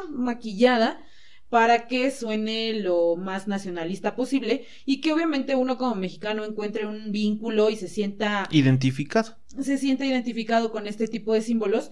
[0.10, 1.00] maquillada
[1.50, 7.12] para que suene lo más nacionalista posible y que obviamente uno como mexicano encuentre un
[7.12, 9.38] vínculo y se sienta identificado.
[9.62, 11.92] Se sienta identificado con este tipo de símbolos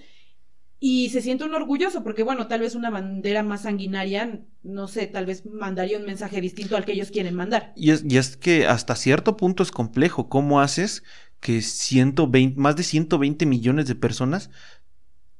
[0.79, 5.07] y se siente un orgulloso porque bueno, tal vez una bandera más sanguinaria, no sé,
[5.07, 7.73] tal vez mandaría un mensaje distinto al que ellos quieren mandar.
[7.75, 11.03] Y es, y es que hasta cierto punto es complejo, ¿cómo haces
[11.39, 14.49] que 120, más de 120 millones de personas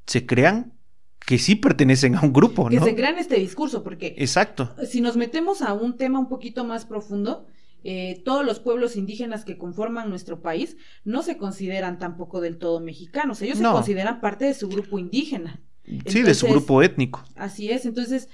[0.06, 0.74] se crean
[1.19, 4.76] que sí pertenecen a un grupo, que se crean este discurso, porque Exacto.
[4.88, 7.48] si nos metemos a un tema un poquito más profundo,
[7.88, 12.80] eh, todos los pueblos indígenas que conforman nuestro país no se consideran tampoco del todo
[12.80, 15.62] mexicanos, ellos se consideran parte de su grupo indígena.
[16.08, 17.24] sí, de su grupo étnico.
[17.36, 18.28] Así es, entonces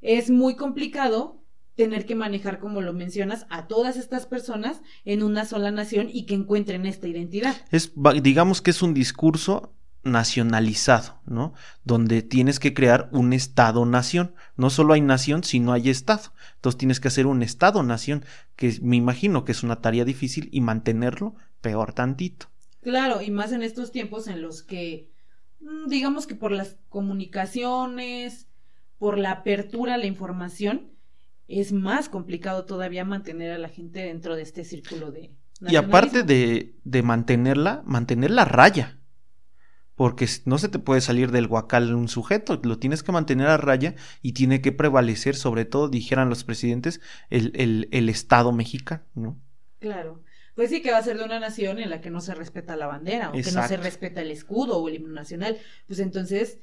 [0.00, 1.40] es muy complicado
[1.76, 6.26] tener que manejar, como lo mencionas, a todas estas personas en una sola nación y
[6.26, 7.54] que encuentren esta identidad.
[7.70, 7.92] Es,
[8.22, 9.75] digamos que es un discurso
[10.06, 11.52] nacionalizado, ¿no?
[11.84, 14.34] Donde tienes que crear un Estado-nación.
[14.56, 16.32] No solo hay nación, sino hay Estado.
[16.54, 18.24] Entonces tienes que hacer un Estado-nación,
[18.56, 22.46] que me imagino que es una tarea difícil y mantenerlo peor tantito.
[22.82, 25.10] Claro, y más en estos tiempos en los que,
[25.60, 28.46] mm, digamos que por las comunicaciones,
[28.98, 30.92] por la apertura a la información,
[31.48, 35.32] es más complicado todavía mantener a la gente dentro de este círculo de...
[35.60, 38.98] Y aparte de, de mantenerla, mantener la raya
[39.96, 43.56] porque no se te puede salir del guacal un sujeto, lo tienes que mantener a
[43.56, 49.04] raya y tiene que prevalecer, sobre todo, dijeran los presidentes, el, el, el Estado mexicano,
[49.14, 49.40] ¿no?
[49.80, 50.22] Claro.
[50.54, 52.76] Pues sí que va a ser de una nación en la que no se respeta
[52.76, 55.58] la bandera, o que no se respeta el escudo o el himno nacional.
[55.86, 56.58] Pues entonces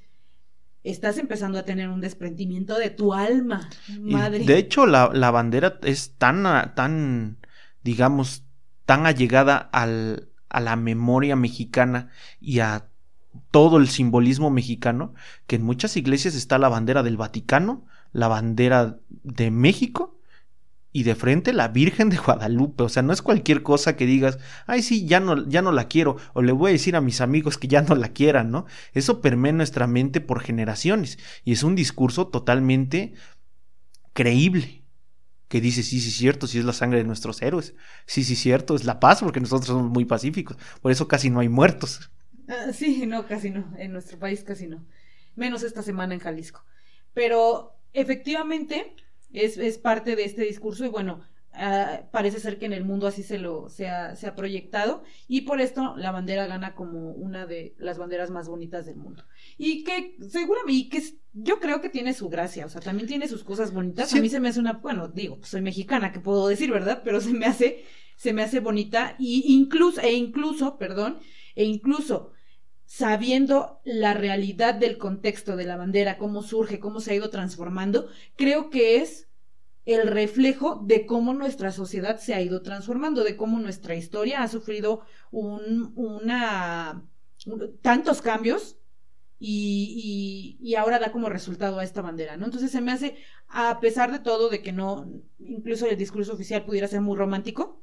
[0.83, 3.69] estás empezando a tener un desprendimiento de tu alma,
[3.99, 4.39] madre.
[4.39, 6.43] de hecho, la, la, bandera es tan,
[6.75, 7.37] tan,
[7.83, 8.43] digamos,
[8.85, 12.89] tan allegada al, a la memoria mexicana y a
[13.51, 15.13] todo el simbolismo mexicano,
[15.47, 20.19] que en muchas iglesias está la bandera del Vaticano, la bandera de México
[20.91, 22.83] y de frente la Virgen de Guadalupe.
[22.83, 25.87] O sea, no es cualquier cosa que digas, ay, sí, ya no, ya no la
[25.87, 28.65] quiero, o le voy a decir a mis amigos que ya no la quieran, ¿no?
[28.93, 33.13] Eso permea nuestra mente por generaciones y es un discurso totalmente
[34.13, 34.83] creíble.
[35.47, 37.75] Que dice, sí, sí, cierto, sí es la sangre de nuestros héroes.
[38.07, 40.57] Sí, sí, cierto, es la paz, porque nosotros somos muy pacíficos.
[40.81, 42.09] Por eso casi no hay muertos.
[42.47, 43.73] Ah, sí, no, casi no.
[43.77, 44.85] En nuestro país casi no.
[45.35, 46.63] Menos esta semana en Jalisco.
[47.13, 48.95] Pero efectivamente
[49.31, 51.21] es, es parte de este discurso y bueno,
[51.53, 55.03] ah, parece ser que en el mundo así se lo se ha, se ha, proyectado
[55.27, 59.23] y por esto la bandera gana como una de las banderas más bonitas del mundo
[59.57, 61.03] y que seguramente y que
[61.33, 64.29] yo creo que tiene su gracia o sea también tiene sus cosas bonitas a mí
[64.29, 67.45] se me hace una bueno digo soy mexicana que puedo decir verdad pero se me
[67.45, 67.83] hace
[68.15, 71.19] se me hace bonita y incluso e incluso perdón
[71.55, 72.32] e incluso
[72.95, 78.07] sabiendo la realidad del contexto de la bandera, cómo surge, cómo se ha ido transformando,
[78.35, 79.27] creo que es
[79.85, 84.47] el reflejo de cómo nuestra sociedad se ha ido transformando, de cómo nuestra historia ha
[84.47, 87.03] sufrido un, una,
[87.81, 88.77] tantos cambios
[89.39, 92.45] y, y, ahora da como resultado a esta bandera, ¿no?
[92.45, 93.17] Entonces se me hace,
[93.47, 97.82] a pesar de todo, de que no, incluso el discurso oficial pudiera ser muy romántico,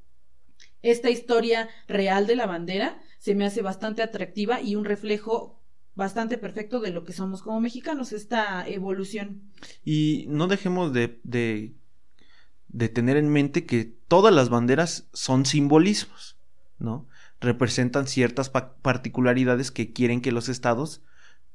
[0.82, 5.60] esta historia real de la bandera se me hace bastante atractiva y un reflejo
[5.94, 9.42] bastante perfecto de lo que somos como mexicanos, esta evolución.
[9.84, 16.36] Y no dejemos de, de, tener en mente que todas las banderas son simbolismos,
[16.78, 17.06] ¿no?
[17.40, 21.02] Representan ciertas particularidades que quieren que los estados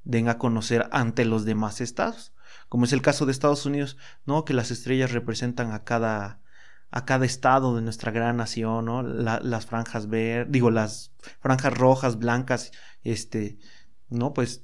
[0.04, 2.32] den a conocer ante los demás estados.
[2.70, 4.46] Como es el caso de Estados Unidos, ¿no?
[4.46, 6.40] Que las estrellas representan a cada,
[6.92, 9.04] a cada estado de nuestra gran nación, ¿no?
[9.04, 12.72] las franjas verdes, digo, las franjas rojas, blancas,
[13.04, 13.58] este,
[14.10, 14.34] ¿no?
[14.34, 14.64] Pues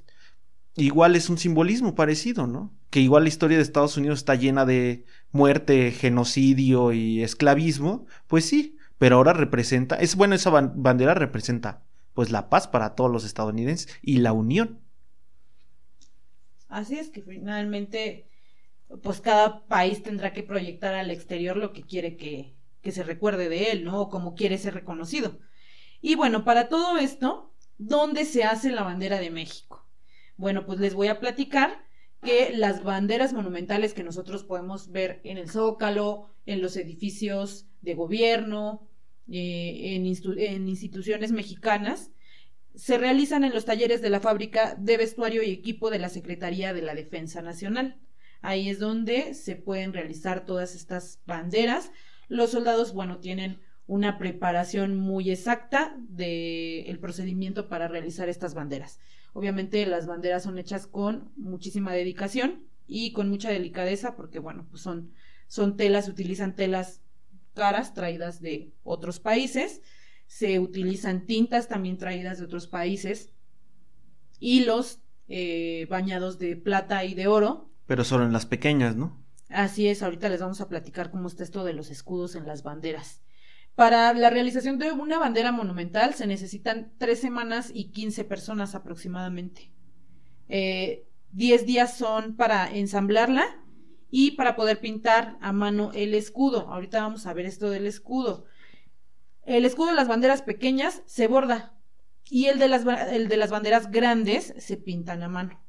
[0.76, 2.74] igual es un simbolismo parecido, ¿no?
[2.90, 8.46] Que igual la historia de Estados Unidos está llena de muerte, genocidio y esclavismo, pues
[8.46, 11.82] sí, pero ahora representa, es bueno, esa bandera representa
[12.14, 14.80] pues la paz para todos los estadounidenses y la unión.
[16.68, 18.30] Así es que finalmente,
[19.02, 23.48] pues cada país tendrá que proyectar al exterior lo que quiere que, que se recuerde
[23.48, 24.00] de él, ¿no?
[24.02, 25.38] O como quiere ser reconocido.
[26.00, 29.88] Y bueno, para todo esto, ¿dónde se hace la bandera de México?
[30.36, 31.84] Bueno, pues les voy a platicar
[32.22, 37.94] que las banderas monumentales que nosotros podemos ver en el Zócalo, en los edificios de
[37.94, 38.88] gobierno,
[39.30, 40.06] eh, en,
[40.38, 42.10] en instituciones mexicanas,
[42.74, 46.72] se realizan en los talleres de la fábrica de vestuario y equipo de la Secretaría
[46.72, 48.00] de la Defensa Nacional.
[48.42, 51.90] Ahí es donde se pueden realizar todas estas banderas.
[52.28, 58.98] Los soldados, bueno, tienen una preparación muy exacta del procedimiento para realizar estas banderas.
[59.32, 64.82] Obviamente las banderas son hechas con muchísima dedicación y con mucha delicadeza porque, bueno, pues
[64.82, 65.12] son,
[65.46, 67.00] son telas, utilizan telas
[67.54, 69.80] caras traídas de otros países
[70.32, 73.34] se utilizan tintas también traídas de otros países,
[74.40, 77.70] hilos eh, bañados de plata y de oro.
[77.86, 79.22] Pero solo en las pequeñas, ¿no?
[79.48, 82.62] Así es, ahorita les vamos a platicar cómo está esto de los escudos en las
[82.62, 83.22] banderas.
[83.74, 89.72] Para la realización de una bandera monumental se necesitan tres semanas y quince personas aproximadamente.
[90.48, 93.44] Eh, diez días son para ensamblarla
[94.10, 96.68] y para poder pintar a mano el escudo.
[96.68, 98.44] Ahorita vamos a ver esto del escudo.
[99.44, 101.74] El escudo de las banderas pequeñas se borda
[102.28, 105.61] y el de las, el de las banderas grandes se pintan a mano.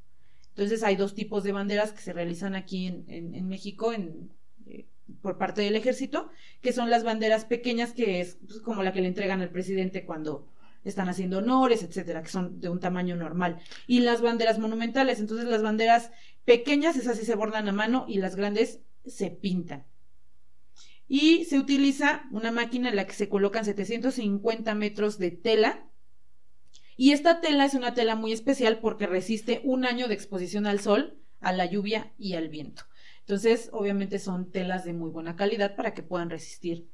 [0.56, 4.30] Entonces hay dos tipos de banderas que se realizan aquí en, México en,
[4.68, 4.86] eh,
[5.22, 6.30] por parte del ejército,
[6.62, 10.06] que son las banderas pequeñas, que es pues, como la que le entregan al presidente
[10.06, 10.47] cuando
[10.84, 13.60] están haciendo honores, etcétera, que son de un tamaño normal.
[13.88, 16.12] Y las banderas monumentales, entonces las banderas
[16.45, 19.86] pequeñas, esas sí se bordan a mano y las grandes se pintan
[21.08, 25.86] y se utiliza una máquina en la que se colocan 750 metros de tela.
[26.95, 30.79] Y esta tela es una tela muy especial porque resiste un año de exposición al
[30.79, 32.83] sol, a la lluvia y al viento.
[33.21, 36.89] Entonces, obviamente son telas de muy buena calidad para que puedan resistir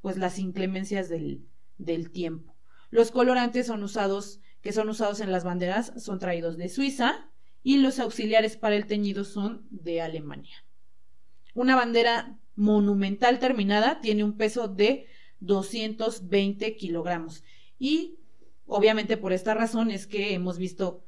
[0.00, 1.46] pues las inclemencias del,
[1.78, 2.56] del tiempo.
[2.90, 7.30] Los colorantes son usados, que son usados en las banderas, son traídos de Suiza
[7.62, 10.64] y los auxiliares para el teñido son de Alemania.
[11.54, 15.06] Una bandera monumental terminada tiene un peso de
[15.40, 17.44] 220 kilogramos.
[17.78, 18.18] Y
[18.66, 21.04] obviamente por esta razón es que hemos visto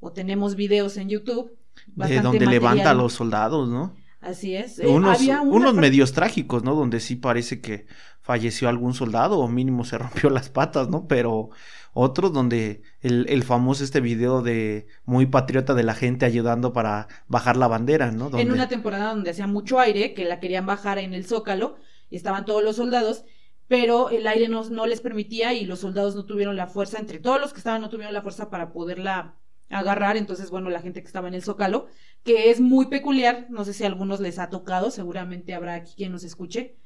[0.00, 1.56] o tenemos videos en YouTube.
[1.86, 3.94] De donde levanta a los soldados, ¿no?
[4.20, 4.80] Así es.
[4.80, 6.74] Eh, unos, unos medios trágicos, ¿no?
[6.74, 7.86] Donde sí parece que
[8.20, 11.06] falleció algún soldado o mínimo se rompió las patas, ¿no?
[11.06, 11.50] Pero
[11.92, 17.08] otros donde el, el, famoso este video de muy patriota de la gente ayudando para
[17.26, 18.36] bajar la bandera, ¿no?
[18.38, 21.76] En una temporada donde hacía mucho aire, que la querían bajar en el zócalo,
[22.10, 23.24] y estaban todos los soldados,
[23.68, 27.20] pero el aire no, no les permitía y los soldados no tuvieron la fuerza, entre
[27.20, 29.36] todos los que estaban no tuvieron la fuerza para poderla
[29.70, 31.86] agarrar, entonces bueno, la gente que estaba en el zócalo,
[32.24, 35.92] que es muy peculiar, no sé si a algunos les ha tocado, seguramente habrá aquí
[35.94, 36.78] quien nos escuche,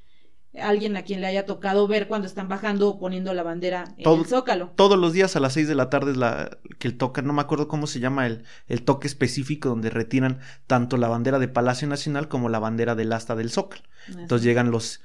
[0.61, 4.11] alguien a quien le haya tocado ver cuando están bajando o poniendo la bandera en
[4.11, 4.73] el zócalo.
[4.77, 7.33] Todos los días a las seis de la tarde es la que el toca, no
[7.33, 11.49] me acuerdo cómo se llama el, el toque específico donde retiran tanto la bandera de
[11.49, 13.83] Palacio Nacional como la bandera del asta del zócalo.
[14.09, 15.01] Entonces llegan los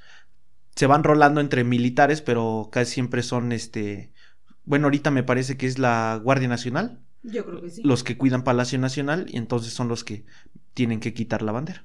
[0.78, 4.12] se van rolando entre militares, pero casi siempre son este
[4.64, 7.00] bueno, ahorita me parece que es la Guardia Nacional.
[7.24, 7.82] Yo creo que sí.
[7.82, 10.24] Los que cuidan Palacio Nacional y entonces son los que
[10.72, 11.84] tienen que quitar la bandera.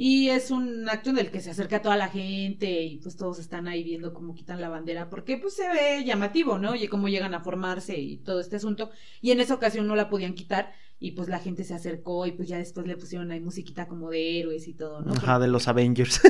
[0.00, 3.40] Y es un acto en el que se acerca toda la gente y pues todos
[3.40, 6.76] están ahí viendo cómo quitan la bandera, porque pues se ve llamativo, ¿no?
[6.76, 8.92] Y cómo llegan a formarse y todo este asunto.
[9.20, 12.30] Y en esa ocasión no la podían quitar y pues la gente se acercó y
[12.30, 15.14] pues ya después le pusieron ahí musiquita como de héroes y todo, ¿no?
[15.14, 16.20] Ajá, de los Avengers.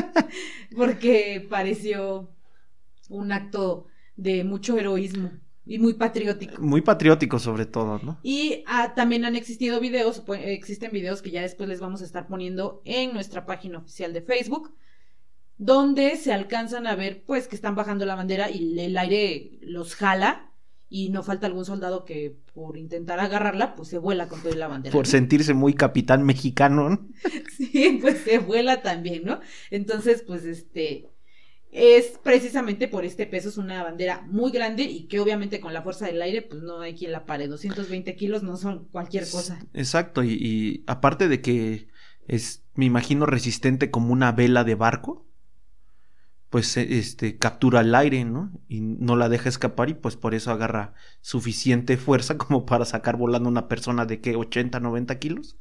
[0.76, 2.28] porque pareció
[3.08, 3.86] un acto
[4.16, 5.30] de mucho heroísmo.
[5.68, 6.62] Y muy patriótico.
[6.62, 8.18] Muy patriótico sobre todo, ¿no?
[8.22, 12.06] Y ah, también han existido videos, pues, existen videos que ya después les vamos a
[12.06, 14.74] estar poniendo en nuestra página oficial de Facebook,
[15.58, 19.94] donde se alcanzan a ver pues que están bajando la bandera y el aire los
[19.94, 20.52] jala
[20.88, 24.68] y no falta algún soldado que por intentar agarrarla, pues se vuela con toda la
[24.68, 24.92] bandera.
[24.94, 26.88] Por sentirse muy capitán mexicano.
[26.88, 27.08] ¿no?
[27.58, 29.40] Sí, pues se vuela también, ¿no?
[29.70, 31.10] Entonces, pues este
[31.70, 35.82] es precisamente por este peso, es una bandera muy grande y que obviamente con la
[35.82, 37.46] fuerza del aire, pues no hay quien la pare.
[37.46, 39.58] 220 kilos no son cualquier cosa.
[39.74, 41.88] Exacto, y, y aparte de que
[42.26, 45.26] es, me imagino, resistente como una vela de barco,
[46.50, 48.50] pues este captura el aire, ¿no?
[48.68, 53.16] Y no la deja escapar y pues por eso agarra suficiente fuerza como para sacar
[53.16, 55.58] volando una persona de que 80, 90 kilos.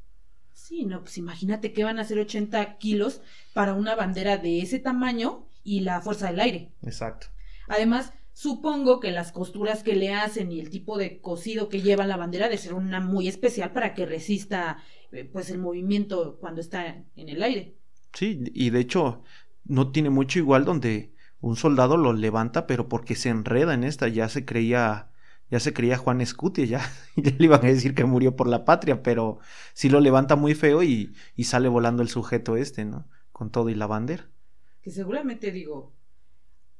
[0.53, 3.21] Sí, no, pues imagínate que van a ser 80 kilos
[3.53, 6.71] para una bandera de ese tamaño y la fuerza del aire.
[6.81, 7.27] Exacto.
[7.67, 12.07] Además, supongo que las costuras que le hacen y el tipo de cosido que lleva
[12.07, 14.77] la bandera de ser una muy especial para que resista
[15.11, 17.75] eh, pues el movimiento cuando está en el aire.
[18.13, 19.23] Sí, y de hecho
[19.65, 24.07] no tiene mucho igual donde un soldado lo levanta, pero porque se enreda en esta,
[24.07, 25.11] ya se creía,
[25.51, 28.63] ya se creía Juan Escutia, ya, ya le iban a decir que murió por la
[28.63, 29.39] patria, pero
[29.73, 33.05] sí lo levanta muy feo y, y sale volando el sujeto este, ¿no?
[33.33, 34.29] Con todo y la bandera
[34.87, 35.91] que seguramente digo,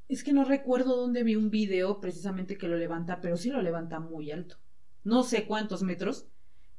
[0.08, 3.62] es que no recuerdo dónde vi un video precisamente que lo levanta, pero sí lo
[3.62, 4.56] levanta muy alto.
[5.04, 6.30] No sé cuántos metros,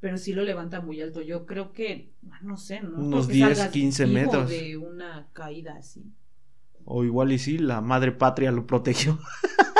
[0.01, 1.21] pero sí lo levanta muy alto.
[1.21, 2.97] Yo creo que, ah, no sé, ¿no?
[2.97, 4.49] Unos 10, 15 metros.
[4.49, 6.11] De una caída así.
[6.87, 9.19] O igual y sí, la madre patria lo protegió.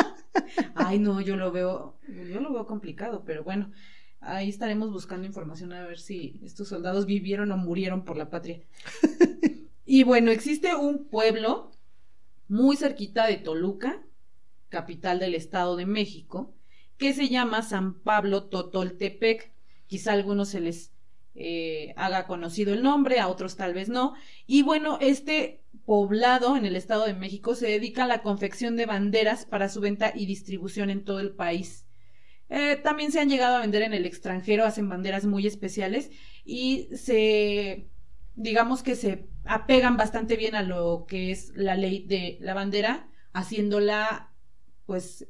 [0.75, 1.97] Ay, no, yo lo veo,
[2.31, 3.73] yo lo veo complicado, pero bueno,
[4.21, 8.61] ahí estaremos buscando información a ver si estos soldados vivieron o murieron por la patria.
[9.91, 11.71] Y bueno, existe un pueblo
[12.47, 14.05] muy cerquita de Toluca,
[14.69, 16.55] capital del Estado de México,
[16.99, 19.51] que se llama San Pablo Totoltepec.
[19.87, 20.93] Quizá a algunos se les
[21.35, 24.13] eh, haga conocido el nombre, a otros tal vez no.
[24.47, 28.85] Y bueno, este poblado en el Estado de México se dedica a la confección de
[28.85, 31.87] banderas para su venta y distribución en todo el país.
[32.51, 36.11] Eh, también se han llegado a vender en el extranjero, hacen banderas muy especiales
[36.45, 37.89] y se
[38.39, 43.09] digamos que se apegan bastante bien a lo que es la ley de la bandera,
[43.33, 44.31] haciéndola
[44.87, 45.27] pues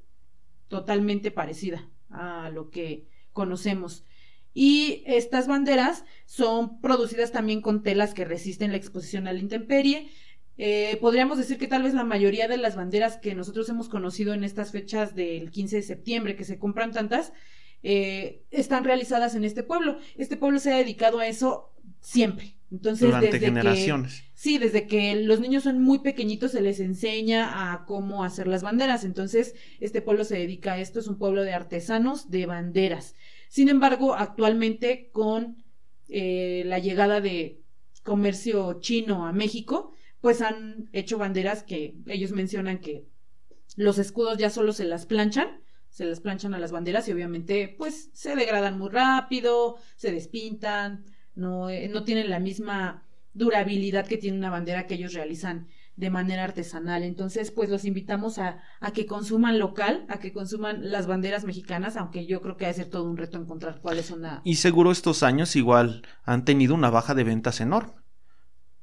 [0.67, 4.05] totalmente parecida a lo que conocemos.
[4.53, 10.11] Y estas banderas son producidas también con telas que resisten la exposición a la intemperie.
[10.57, 14.35] Eh, podríamos decir que tal vez la mayoría de las banderas que nosotros hemos conocido
[14.35, 17.33] en estas fechas del 15 de septiembre, que se compran tantas,
[17.85, 19.99] eh, están realizadas en este pueblo.
[20.17, 22.55] Este pueblo se ha dedicado a eso siempre.
[22.71, 24.21] Entonces, Durante desde generaciones.
[24.21, 28.47] Que, sí, desde que los niños son muy pequeñitos se les enseña a cómo hacer
[28.47, 29.05] las banderas.
[29.05, 33.15] Entonces, este pueblo se dedica a esto, es un pueblo de artesanos de banderas.
[33.49, 35.65] Sin embargo, actualmente con
[36.09, 37.63] eh, la llegada de
[38.03, 43.07] comercio chino a México, pues han hecho banderas que ellos mencionan que
[43.77, 47.75] los escudos ya solo se las planchan, se las planchan a las banderas y obviamente
[47.79, 51.05] pues se degradan muy rápido, se despintan,
[51.39, 56.11] no, eh, no tienen la misma durabilidad que tiene una bandera que ellos realizan de
[56.11, 57.03] manera artesanal.
[57.03, 58.61] Entonces, pues los invitamos a,
[58.93, 62.75] que consuman local, a que consuman las banderas mexicanas, aunque yo creo que ha de
[62.75, 64.41] ser todo un reto encontrar cuáles son la...
[64.45, 67.95] Y seguro estos años igual han tenido una baja de ventas enorme,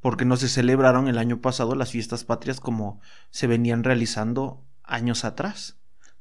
[0.02, 5.26] porque no se celebraron el año pasado las fiestas patrias como se venían realizando años
[5.26, 5.78] atrás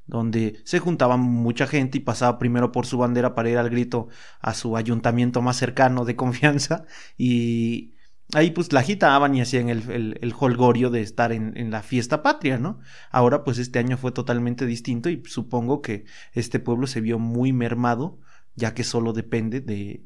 [0.06, 4.08] donde se juntaba mucha gente y pasaba primero por su bandera para ir al grito
[4.40, 6.84] a su ayuntamiento más cercano de confianza
[7.16, 7.94] y
[8.32, 11.82] ahí pues la agitaban y hacían el, el, el holgorio de estar en, en, la
[11.82, 12.80] fiesta patria, ¿no?
[13.10, 17.52] Ahora pues este año fue totalmente distinto y supongo que este pueblo se vio muy
[17.52, 18.18] mermado
[18.56, 20.04] ya que solo depende de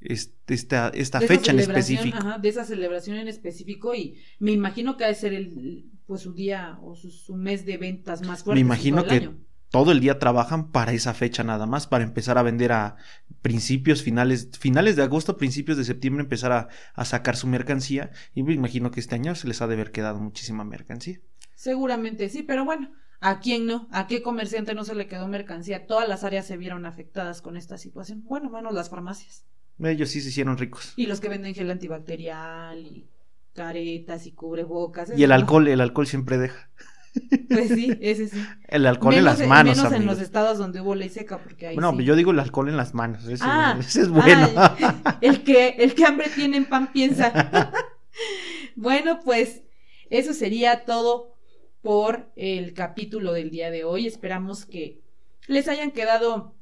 [0.00, 2.16] esta, esta de fecha en específico.
[2.18, 6.22] Ajá, de esa celebración en específico y me imagino que ha de ser el, pues
[6.22, 8.56] su día o su, su mes de ventas más fuerte.
[8.56, 9.38] Me imagino que año.
[9.70, 12.96] todo el día trabajan para esa fecha nada más, para empezar a vender a
[13.40, 18.10] principios, finales, finales de agosto, principios de septiembre, empezar a, a sacar su mercancía.
[18.34, 21.20] Y me imagino que este año se les ha de haber quedado muchísima mercancía.
[21.54, 23.88] Seguramente sí, pero bueno, ¿a quién no?
[23.92, 25.86] ¿A qué comerciante no se le quedó mercancía?
[25.86, 28.24] Todas las áreas se vieron afectadas con esta situación.
[28.24, 29.46] Bueno, menos las farmacias.
[29.78, 30.92] Ellos sí se hicieron ricos.
[30.96, 33.08] Y los que venden gel antibacterial y
[33.54, 35.12] caretas y cubrebocas.
[35.16, 36.70] Y el alcohol, el alcohol siempre deja.
[37.50, 38.42] Pues sí, ese sí.
[38.68, 39.76] El alcohol menos, en las manos.
[39.76, 40.00] Menos amigos.
[40.00, 42.04] en los estados donde hubo ley seca, porque ahí Bueno, sí.
[42.04, 43.26] yo digo el alcohol en las manos.
[43.26, 44.48] Ese, ah, ese es bueno.
[44.56, 47.70] Ah, el, que, el que hambre tiene en pan piensa.
[48.76, 49.62] bueno, pues
[50.08, 51.34] eso sería todo
[51.82, 54.06] por el capítulo del día de hoy.
[54.06, 55.02] Esperamos que
[55.48, 56.54] les hayan quedado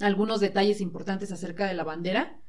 [0.00, 2.41] algunos detalles importantes acerca de la bandera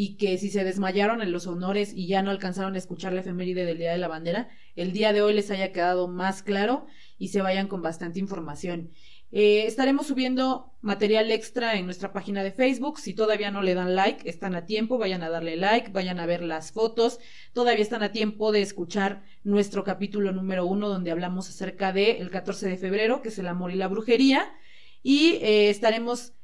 [0.00, 3.22] y que si se desmayaron en los honores y ya no alcanzaron a escuchar la
[3.22, 6.86] efeméride del Día de la Bandera, el día de hoy les haya quedado más claro
[7.18, 8.92] y se vayan con bastante información.
[9.32, 13.00] Eh, estaremos subiendo material extra en nuestra página de Facebook.
[13.00, 16.26] Si todavía no le dan like, están a tiempo, vayan a darle like, vayan a
[16.26, 17.18] ver las fotos.
[17.52, 22.68] Todavía están a tiempo de escuchar nuestro capítulo número uno, donde hablamos acerca del 14
[22.68, 24.48] de febrero, que es el amor y la brujería.
[25.02, 26.34] Y eh, estaremos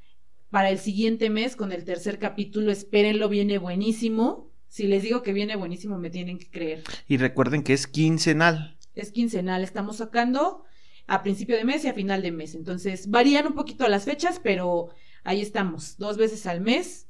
[0.55, 2.71] para el siguiente mes con el tercer capítulo.
[2.71, 4.53] Espérenlo, viene buenísimo.
[4.69, 6.85] Si les digo que viene buenísimo, me tienen que creer.
[7.09, 8.79] Y recuerden que es quincenal.
[8.95, 10.63] Es quincenal, estamos sacando
[11.09, 12.55] a principio de mes y a final de mes.
[12.55, 14.91] Entonces, varían un poquito las fechas, pero
[15.25, 17.09] ahí estamos, dos veces al mes.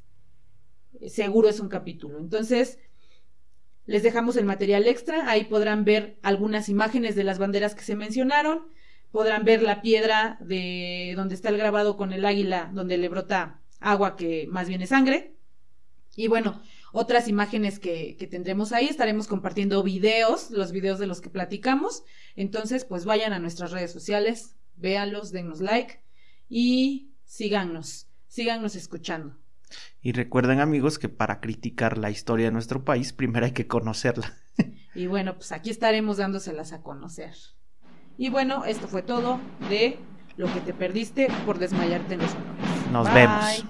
[1.07, 2.21] Seguro es un capítulo.
[2.21, 2.79] Entonces,
[3.85, 5.29] les dejamos el material extra.
[5.29, 8.69] Ahí podrán ver algunas imágenes de las banderas que se mencionaron.
[9.15, 13.61] Podrán ver la piedra de donde está el grabado con el águila, donde le brota
[13.79, 15.37] agua que más bien es sangre.
[16.17, 16.61] Y bueno,
[16.91, 18.87] otras imágenes que, que, tendremos ahí.
[18.87, 22.03] Estaremos compartiendo videos, los videos de los que platicamos.
[22.35, 26.01] Entonces, pues vayan a nuestras redes sociales, véanlos, denos like
[26.49, 29.39] y síganos, síganos escuchando.
[30.03, 34.37] Y recuerden amigos que para criticar la historia de nuestro país, primero hay que conocerla.
[34.93, 37.37] y bueno, pues aquí estaremos dándoselas a conocer.
[38.17, 39.99] Y bueno, esto fue todo de
[40.37, 42.93] lo que te perdiste por desmayarte en los honores.
[42.93, 43.65] Nos vemos.